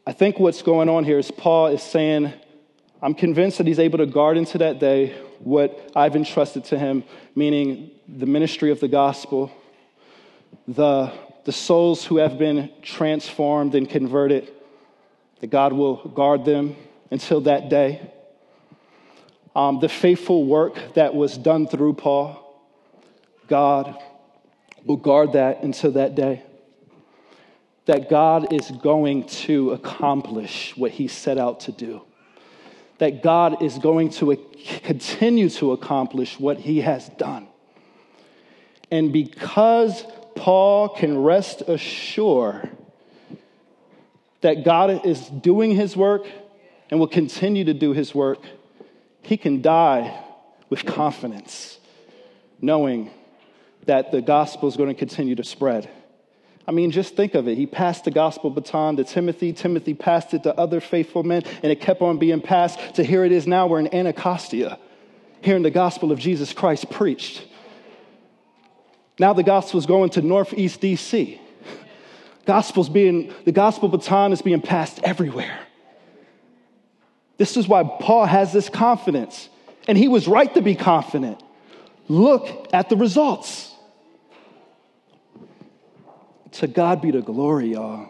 I 0.08 0.12
think 0.12 0.38
what's 0.38 0.62
going 0.62 0.88
on 0.88 1.02
here 1.02 1.18
is 1.18 1.32
Paul 1.32 1.66
is 1.66 1.82
saying, 1.82 2.32
I'm 3.02 3.12
convinced 3.12 3.58
that 3.58 3.66
he's 3.66 3.80
able 3.80 3.98
to 3.98 4.06
guard 4.06 4.36
into 4.36 4.58
that 4.58 4.78
day 4.78 5.16
what 5.40 5.90
I've 5.96 6.14
entrusted 6.14 6.62
to 6.66 6.78
him, 6.78 7.02
meaning 7.34 7.90
the 8.06 8.26
ministry 8.26 8.70
of 8.70 8.78
the 8.78 8.86
gospel, 8.86 9.50
the, 10.68 11.12
the 11.44 11.50
souls 11.50 12.04
who 12.04 12.18
have 12.18 12.38
been 12.38 12.70
transformed 12.82 13.74
and 13.74 13.90
converted, 13.90 14.52
that 15.40 15.48
God 15.48 15.72
will 15.72 15.96
guard 15.96 16.44
them 16.44 16.76
until 17.10 17.40
that 17.40 17.68
day. 17.68 18.00
Um, 19.56 19.80
the 19.80 19.88
faithful 19.88 20.44
work 20.44 20.78
that 20.94 21.16
was 21.16 21.36
done 21.36 21.66
through 21.66 21.94
Paul, 21.94 22.62
God 23.48 24.00
will 24.84 24.98
guard 24.98 25.32
that 25.32 25.64
until 25.64 25.90
that 25.92 26.14
day. 26.14 26.44
That 27.86 28.10
God 28.10 28.52
is 28.52 28.70
going 28.70 29.24
to 29.24 29.72
accomplish 29.72 30.76
what 30.76 30.92
he 30.92 31.08
set 31.08 31.38
out 31.38 31.60
to 31.60 31.72
do. 31.72 32.02
That 32.98 33.22
God 33.22 33.62
is 33.62 33.78
going 33.78 34.10
to 34.10 34.36
continue 34.82 35.48
to 35.50 35.72
accomplish 35.72 36.38
what 36.38 36.58
he 36.58 36.80
has 36.80 37.08
done. 37.10 37.48
And 38.90 39.12
because 39.12 40.04
Paul 40.34 40.88
can 40.90 41.18
rest 41.18 41.62
assured 41.62 42.70
that 44.40 44.64
God 44.64 45.04
is 45.04 45.28
doing 45.28 45.74
his 45.74 45.96
work 45.96 46.26
and 46.90 47.00
will 47.00 47.08
continue 47.08 47.64
to 47.64 47.74
do 47.74 47.92
his 47.92 48.14
work, 48.14 48.40
he 49.22 49.36
can 49.36 49.60
die 49.60 50.22
with 50.68 50.84
confidence, 50.84 51.78
knowing 52.60 53.10
that 53.86 54.12
the 54.12 54.22
gospel 54.22 54.68
is 54.68 54.76
going 54.76 54.88
to 54.88 54.94
continue 54.94 55.34
to 55.34 55.44
spread. 55.44 55.90
I 56.66 56.72
mean, 56.72 56.90
just 56.90 57.14
think 57.14 57.34
of 57.34 57.46
it. 57.46 57.56
He 57.56 57.66
passed 57.66 58.04
the 58.04 58.10
gospel 58.10 58.50
baton 58.50 58.96
to 58.96 59.04
Timothy. 59.04 59.52
Timothy 59.52 59.94
passed 59.94 60.34
it 60.34 60.42
to 60.42 60.58
other 60.58 60.80
faithful 60.80 61.22
men, 61.22 61.42
and 61.62 61.70
it 61.70 61.80
kept 61.80 62.02
on 62.02 62.18
being 62.18 62.40
passed 62.40 62.96
to 62.96 63.04
here 63.04 63.24
it 63.24 63.32
is 63.32 63.46
now. 63.46 63.68
We're 63.68 63.78
in 63.78 63.94
Anacostia, 63.94 64.78
hearing 65.42 65.62
the 65.62 65.70
gospel 65.70 66.10
of 66.10 66.18
Jesus 66.18 66.52
Christ 66.52 66.90
preached. 66.90 67.44
Now 69.18 69.32
the 69.32 69.44
gospel 69.44 69.78
is 69.78 69.86
going 69.86 70.10
to 70.10 70.22
Northeast 70.22 70.80
DC. 70.80 71.38
Gospel's 72.44 72.88
being, 72.88 73.32
the 73.44 73.52
gospel 73.52 73.88
baton 73.88 74.32
is 74.32 74.42
being 74.42 74.60
passed 74.60 75.00
everywhere. 75.02 75.58
This 77.38 77.56
is 77.56 77.68
why 77.68 77.82
Paul 77.84 78.26
has 78.26 78.52
this 78.52 78.68
confidence. 78.68 79.48
And 79.88 79.96
he 79.96 80.08
was 80.08 80.26
right 80.26 80.52
to 80.54 80.62
be 80.62 80.74
confident. 80.74 81.42
Look 82.08 82.68
at 82.72 82.88
the 82.88 82.96
results. 82.96 83.72
To 86.52 86.66
God 86.66 87.02
be 87.02 87.10
the 87.10 87.22
glory, 87.22 87.72
y'all. 87.72 88.08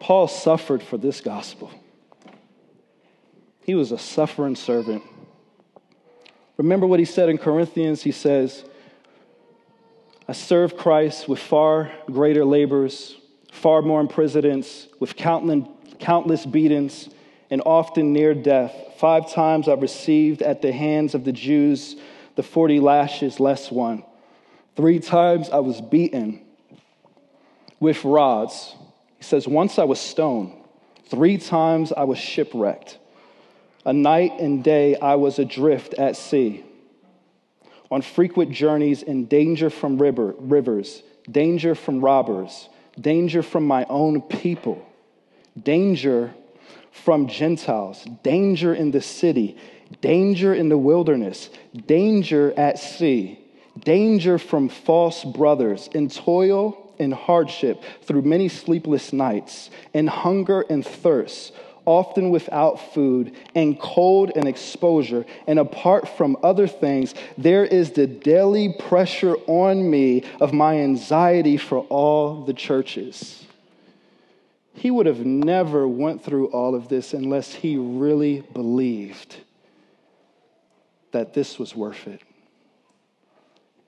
Paul 0.00 0.28
suffered 0.28 0.82
for 0.82 0.96
this 0.96 1.20
gospel. 1.20 1.70
He 3.60 3.74
was 3.74 3.92
a 3.92 3.98
suffering 3.98 4.56
servant. 4.56 5.02
Remember 6.56 6.86
what 6.86 6.98
he 6.98 7.04
said 7.04 7.28
in 7.28 7.36
Corinthians? 7.36 8.02
He 8.02 8.12
says, 8.12 8.64
I 10.26 10.32
serve 10.32 10.76
Christ 10.76 11.28
with 11.28 11.38
far 11.38 11.92
greater 12.06 12.44
labors, 12.44 13.16
far 13.52 13.82
more 13.82 14.00
imprisonments, 14.00 14.88
with 14.98 15.16
countless 15.16 16.46
beatings, 16.46 17.10
and 17.50 17.62
often 17.66 18.12
near 18.12 18.34
death. 18.34 18.74
Five 18.98 19.30
times 19.32 19.68
I 19.68 19.74
received 19.74 20.42
at 20.42 20.62
the 20.62 20.72
hands 20.72 21.14
of 21.14 21.24
the 21.24 21.32
Jews 21.32 21.96
the 22.36 22.42
40 22.42 22.80
lashes 22.80 23.40
less 23.40 23.70
one. 23.70 24.04
Three 24.78 25.00
times 25.00 25.50
I 25.50 25.58
was 25.58 25.80
beaten 25.80 26.40
with 27.80 28.04
rods. 28.04 28.76
He 29.16 29.24
says, 29.24 29.48
Once 29.48 29.76
I 29.76 29.82
was 29.82 29.98
stoned. 29.98 30.52
Three 31.06 31.36
times 31.36 31.92
I 31.92 32.04
was 32.04 32.16
shipwrecked. 32.16 32.96
A 33.84 33.92
night 33.92 34.34
and 34.38 34.62
day 34.62 34.94
I 34.94 35.16
was 35.16 35.40
adrift 35.40 35.94
at 35.94 36.14
sea, 36.16 36.64
on 37.90 38.02
frequent 38.02 38.52
journeys 38.52 39.02
in 39.02 39.24
danger 39.24 39.68
from 39.68 40.00
river, 40.00 40.36
rivers, 40.38 41.02
danger 41.28 41.74
from 41.74 42.00
robbers, 42.00 42.68
danger 43.00 43.42
from 43.42 43.66
my 43.66 43.84
own 43.88 44.22
people, 44.22 44.86
danger 45.60 46.32
from 46.92 47.26
Gentiles, 47.26 48.06
danger 48.22 48.72
in 48.72 48.92
the 48.92 49.02
city, 49.02 49.56
danger 50.00 50.54
in 50.54 50.68
the 50.68 50.78
wilderness, 50.78 51.50
danger 51.88 52.54
at 52.56 52.78
sea, 52.78 53.44
danger 53.80 54.38
from 54.38 54.68
false 54.68 55.24
brothers, 55.24 55.88
in 55.92 56.08
toil 56.08 56.94
and 56.98 57.14
hardship 57.14 57.82
through 58.02 58.22
many 58.22 58.48
sleepless 58.48 59.12
nights, 59.12 59.70
in 59.94 60.06
hunger 60.06 60.64
and 60.68 60.84
thirst 60.84 61.52
often 61.88 62.28
without 62.28 62.92
food, 62.92 63.34
and 63.54 63.80
cold 63.80 64.30
and 64.36 64.46
exposure. 64.46 65.24
And 65.46 65.58
apart 65.58 66.06
from 66.06 66.36
other 66.42 66.68
things, 66.68 67.14
there 67.38 67.64
is 67.64 67.92
the 67.92 68.06
daily 68.06 68.74
pressure 68.78 69.34
on 69.46 69.90
me 69.90 70.24
of 70.38 70.52
my 70.52 70.76
anxiety 70.76 71.56
for 71.56 71.78
all 71.88 72.44
the 72.44 72.52
churches. 72.52 73.46
He 74.74 74.90
would 74.90 75.06
have 75.06 75.24
never 75.24 75.88
went 75.88 76.22
through 76.22 76.48
all 76.48 76.74
of 76.74 76.88
this 76.88 77.14
unless 77.14 77.54
he 77.54 77.78
really 77.78 78.42
believed 78.52 79.36
that 81.12 81.32
this 81.32 81.58
was 81.58 81.74
worth 81.74 82.06
it. 82.06 82.20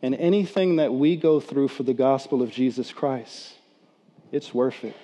And 0.02 0.14
anything 0.14 0.76
that 0.76 0.92
we 0.92 1.16
go 1.16 1.40
through 1.40 1.68
for 1.68 1.82
the 1.82 1.94
gospel 1.94 2.42
of 2.42 2.50
Jesus 2.50 2.92
Christ, 2.92 3.54
it's 4.32 4.54
worth 4.54 4.82
it 4.84 4.96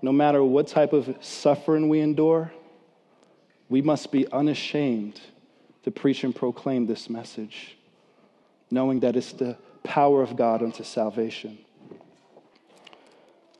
no 0.00 0.12
matter 0.12 0.42
what 0.44 0.68
type 0.68 0.92
of 0.92 1.16
suffering 1.20 1.88
we 1.88 2.00
endure, 2.00 2.52
we 3.68 3.82
must 3.82 4.12
be 4.12 4.30
unashamed 4.30 5.20
to 5.82 5.90
preach 5.90 6.24
and 6.24 6.34
proclaim 6.34 6.86
this 6.86 7.10
message, 7.10 7.76
knowing 8.70 9.00
that 9.00 9.16
it's 9.16 9.32
the 9.32 9.56
power 9.82 10.22
of 10.22 10.36
God 10.36 10.62
unto 10.62 10.84
salvation. 10.84 11.58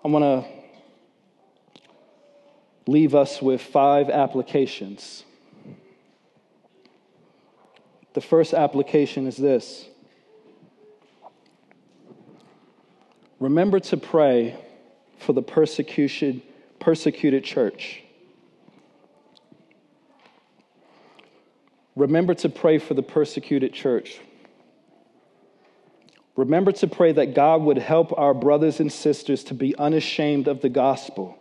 I 0.04 0.08
want 0.08 0.24
to 0.24 0.50
leave 2.86 3.14
us 3.14 3.42
with 3.42 3.60
five 3.60 4.08
applications. 4.08 5.24
The 8.18 8.26
first 8.26 8.52
application 8.52 9.28
is 9.28 9.36
this 9.36 9.86
remember 13.38 13.78
to 13.78 13.96
pray 13.96 14.58
for 15.18 15.32
the 15.32 15.40
persecution, 15.40 16.42
persecuted 16.80 17.44
church. 17.44 18.02
Remember 21.94 22.34
to 22.34 22.48
pray 22.48 22.78
for 22.78 22.94
the 22.94 23.04
persecuted 23.04 23.72
church. 23.72 24.18
Remember 26.34 26.72
to 26.72 26.88
pray 26.88 27.12
that 27.12 27.36
God 27.36 27.62
would 27.62 27.78
help 27.78 28.12
our 28.18 28.34
brothers 28.34 28.80
and 28.80 28.92
sisters 28.92 29.44
to 29.44 29.54
be 29.54 29.76
unashamed 29.76 30.48
of 30.48 30.60
the 30.60 30.68
gospel 30.68 31.38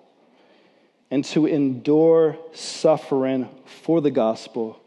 and 1.09 1.25
to 1.25 1.47
endure 1.47 2.37
suffering 2.53 3.49
for 3.65 3.99
the 3.99 4.11
gospel 4.11 4.79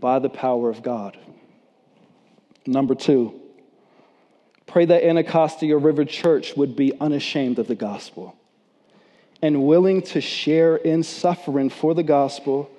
by 0.00 0.18
the 0.18 0.30
power 0.30 0.70
of 0.70 0.82
God. 0.82 1.18
Number 2.66 2.94
two, 2.94 3.40
Pray 4.66 4.84
that 4.84 5.04
Anacostia 5.04 5.76
River 5.76 6.04
Church 6.04 6.56
would 6.56 6.76
be 6.76 6.92
unashamed 7.00 7.58
of 7.58 7.66
the 7.66 7.74
gospel 7.74 8.36
and 9.42 9.66
willing 9.66 10.00
to 10.00 10.20
share 10.20 10.76
in 10.76 11.02
suffering 11.02 11.70
for 11.70 11.92
the 11.92 12.04
gospel 12.04 12.70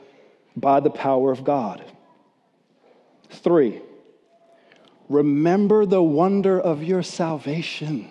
by 0.55 0.79
the 0.79 0.89
power 0.89 1.33
of 1.33 1.43
God. 1.43 1.83
Three, 3.29 3.81
Remember 5.11 5.85
the 5.85 6.01
wonder 6.01 6.57
of 6.57 6.81
your 6.81 7.03
salvation. 7.03 8.07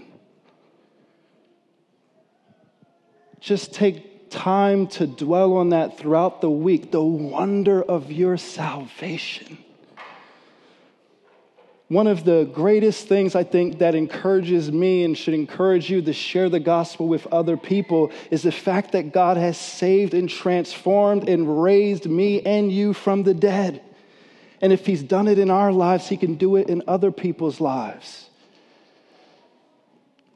Just 3.40 3.72
take 3.72 4.09
time 4.30 4.86
to 4.86 5.06
dwell 5.06 5.54
on 5.54 5.70
that 5.70 5.98
throughout 5.98 6.40
the 6.40 6.50
week 6.50 6.90
the 6.90 7.02
wonder 7.02 7.82
of 7.82 8.10
your 8.10 8.36
salvation. 8.36 9.58
One 11.90 12.06
of 12.06 12.24
the 12.24 12.44
greatest 12.44 13.08
things 13.08 13.34
I 13.34 13.42
think 13.42 13.80
that 13.80 13.96
encourages 13.96 14.70
me 14.70 15.02
and 15.02 15.18
should 15.18 15.34
encourage 15.34 15.90
you 15.90 16.00
to 16.02 16.12
share 16.12 16.48
the 16.48 16.60
gospel 16.60 17.08
with 17.08 17.26
other 17.32 17.56
people 17.56 18.12
is 18.30 18.42
the 18.42 18.52
fact 18.52 18.92
that 18.92 19.12
God 19.12 19.36
has 19.36 19.58
saved 19.58 20.14
and 20.14 20.30
transformed 20.30 21.28
and 21.28 21.60
raised 21.60 22.06
me 22.06 22.42
and 22.42 22.70
you 22.70 22.92
from 22.92 23.24
the 23.24 23.34
dead. 23.34 23.82
And 24.60 24.72
if 24.72 24.86
He's 24.86 25.02
done 25.02 25.26
it 25.26 25.40
in 25.40 25.50
our 25.50 25.72
lives, 25.72 26.08
He 26.08 26.16
can 26.16 26.36
do 26.36 26.54
it 26.54 26.68
in 26.68 26.84
other 26.86 27.10
people's 27.10 27.60
lives. 27.60 28.29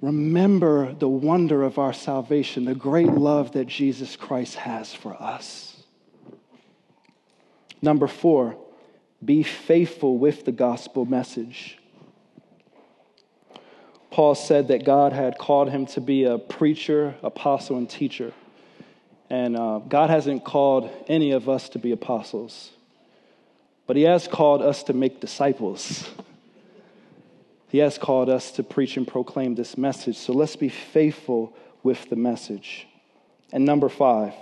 Remember 0.05 0.92
the 0.92 1.09
wonder 1.09 1.62
of 1.62 1.78
our 1.78 1.94
salvation, 1.94 2.66
the 2.66 2.74
great 2.74 3.09
love 3.09 3.52
that 3.52 3.66
Jesus 3.66 4.16
Christ 4.16 4.57
has 4.57 4.92
for 4.92 5.14
us. 5.14 5.82
Number 7.80 8.07
four, 8.07 8.55
be 9.24 9.42
faithful 9.42 10.18
with 10.18 10.44
the 10.44 10.52
gospel 10.52 11.07
message. 11.07 11.78
Paul 14.11 14.34
said 14.34 14.68
that 14.68 14.84
God 14.84 15.14
had 15.14 15.38
called 15.38 15.70
him 15.70 15.86
to 15.86 16.02
be 16.02 16.24
a 16.24 16.36
preacher, 16.36 17.14
apostle, 17.22 17.78
and 17.78 17.88
teacher. 17.88 18.34
And 19.30 19.57
uh, 19.57 19.78
God 19.88 20.11
hasn't 20.11 20.44
called 20.44 20.90
any 21.09 21.30
of 21.30 21.48
us 21.48 21.70
to 21.70 21.78
be 21.78 21.92
apostles, 21.92 22.72
but 23.86 23.96
He 23.96 24.02
has 24.02 24.28
called 24.28 24.61
us 24.61 24.82
to 24.82 24.92
make 24.92 25.22
disciples. 25.22 26.11
He 27.75 27.81
has 27.81 27.99
called 27.99 28.31
us 28.31 28.53
to 28.53 28.62
preach 28.62 28.97
and 28.97 29.05
proclaim 29.05 29.57
this 29.57 29.77
message. 29.77 30.16
So 30.16 30.33
let's 30.33 30.55
be 30.55 30.68
faithful 30.68 31.53
with 31.83 32.09
the 32.09 32.14
message. 32.14 32.87
And 33.53 33.64
number 33.64 33.89
five, 33.89 34.33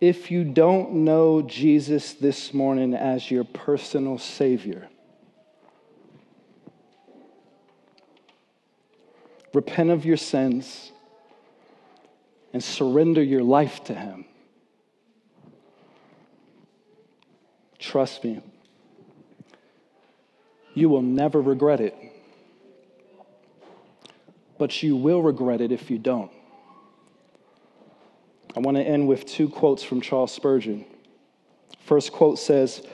if 0.00 0.32
you 0.32 0.42
don't 0.42 1.04
know 1.04 1.42
Jesus 1.42 2.14
this 2.14 2.52
morning 2.52 2.92
as 2.92 3.30
your 3.30 3.44
personal 3.44 4.18
Savior, 4.18 4.88
repent 9.54 9.90
of 9.90 10.04
your 10.04 10.16
sins 10.16 10.90
and 12.52 12.64
surrender 12.64 13.22
your 13.22 13.44
life 13.44 13.84
to 13.84 13.94
Him. 13.94 14.24
Trust 17.78 18.24
me, 18.24 18.42
you 20.76 20.90
will 20.90 21.02
never 21.02 21.40
regret 21.40 21.80
it. 21.80 21.96
But 24.58 24.82
you 24.82 24.94
will 24.94 25.22
regret 25.22 25.62
it 25.62 25.72
if 25.72 25.90
you 25.90 25.98
don't. 25.98 26.30
I 28.54 28.60
want 28.60 28.76
to 28.76 28.82
end 28.82 29.08
with 29.08 29.24
two 29.24 29.48
quotes 29.48 29.82
from 29.82 30.02
Charles 30.02 30.32
Spurgeon. 30.32 30.84
First 31.86 32.12
quote 32.12 32.38
says, 32.38 32.86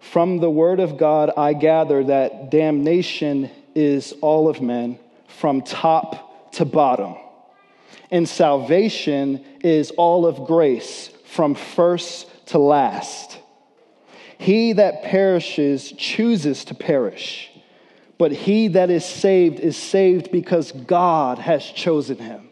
From 0.00 0.38
the 0.38 0.50
word 0.50 0.80
of 0.80 0.98
God, 0.98 1.30
I 1.36 1.52
gather 1.52 2.02
that 2.04 2.50
damnation 2.50 3.50
is 3.74 4.12
all 4.20 4.48
of 4.48 4.60
men 4.60 4.98
from 5.28 5.62
top 5.62 6.52
to 6.54 6.64
bottom, 6.64 7.14
and 8.10 8.28
salvation 8.28 9.44
is 9.60 9.92
all 9.92 10.26
of 10.26 10.44
grace 10.46 11.08
from 11.26 11.54
first 11.54 12.28
to 12.46 12.58
last. 12.58 13.38
He 14.42 14.72
that 14.72 15.04
perishes 15.04 15.92
chooses 15.92 16.64
to 16.64 16.74
perish, 16.74 17.48
but 18.18 18.32
he 18.32 18.66
that 18.68 18.90
is 18.90 19.04
saved 19.04 19.60
is 19.60 19.76
saved 19.76 20.32
because 20.32 20.72
God 20.72 21.38
has 21.38 21.64
chosen 21.64 22.18
him. 22.18 22.48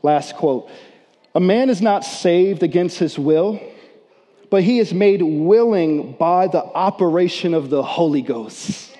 Last 0.00 0.36
quote 0.36 0.70
a 1.34 1.40
man 1.40 1.70
is 1.70 1.82
not 1.82 2.04
saved 2.04 2.62
against 2.62 3.00
his 3.00 3.18
will, 3.18 3.60
but 4.48 4.62
he 4.62 4.78
is 4.78 4.94
made 4.94 5.22
willing 5.22 6.12
by 6.12 6.46
the 6.46 6.62
operation 6.62 7.52
of 7.52 7.68
the 7.68 7.82
Holy 7.82 8.22
Ghost. 8.22 8.96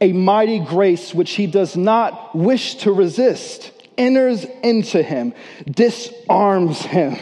A 0.00 0.12
mighty 0.12 0.58
grace 0.58 1.14
which 1.14 1.34
he 1.34 1.46
does 1.46 1.76
not 1.76 2.34
wish 2.34 2.74
to 2.76 2.90
resist 2.90 3.70
enters 3.96 4.44
into 4.64 5.04
him, 5.04 5.34
disarms 5.70 6.82
him, 6.82 7.16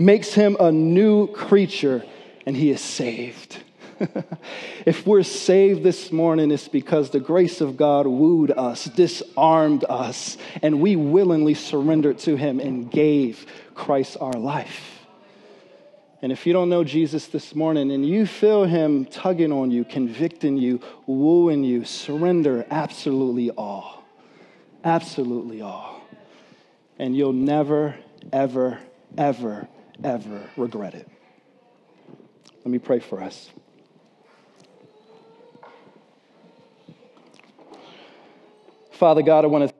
makes 0.00 0.34
him 0.34 0.56
a 0.58 0.72
new 0.72 1.28
creature, 1.28 2.04
and 2.48 2.56
he 2.56 2.70
is 2.70 2.80
saved. 2.80 3.62
if 4.86 5.06
we're 5.06 5.22
saved 5.22 5.82
this 5.82 6.10
morning, 6.10 6.50
it's 6.50 6.66
because 6.66 7.10
the 7.10 7.20
grace 7.20 7.60
of 7.60 7.76
God 7.76 8.06
wooed 8.06 8.52
us, 8.52 8.84
disarmed 8.86 9.84
us, 9.86 10.38
and 10.62 10.80
we 10.80 10.96
willingly 10.96 11.52
surrendered 11.52 12.18
to 12.20 12.36
Him 12.36 12.58
and 12.58 12.90
gave 12.90 13.44
Christ 13.74 14.16
our 14.18 14.32
life. 14.32 15.04
And 16.22 16.32
if 16.32 16.46
you 16.46 16.54
don't 16.54 16.70
know 16.70 16.84
Jesus 16.84 17.26
this 17.26 17.54
morning 17.54 17.90
and 17.92 18.08
you 18.08 18.24
feel 18.24 18.64
Him 18.64 19.04
tugging 19.04 19.52
on 19.52 19.70
you, 19.70 19.84
convicting 19.84 20.56
you, 20.56 20.80
wooing 21.06 21.64
you, 21.64 21.84
surrender 21.84 22.64
absolutely 22.70 23.50
all. 23.50 24.04
Absolutely 24.84 25.60
all. 25.60 26.00
And 26.98 27.14
you'll 27.14 27.34
never, 27.34 27.94
ever, 28.32 28.78
ever, 29.18 29.68
ever 30.02 30.48
regret 30.56 30.94
it. 30.94 31.10
Let 32.68 32.72
me 32.72 32.78
pray 32.80 32.98
for 32.98 33.22
us. 33.22 33.48
Father 38.90 39.22
God, 39.22 39.44
I 39.44 39.46
want 39.46 39.70
to 39.70 39.77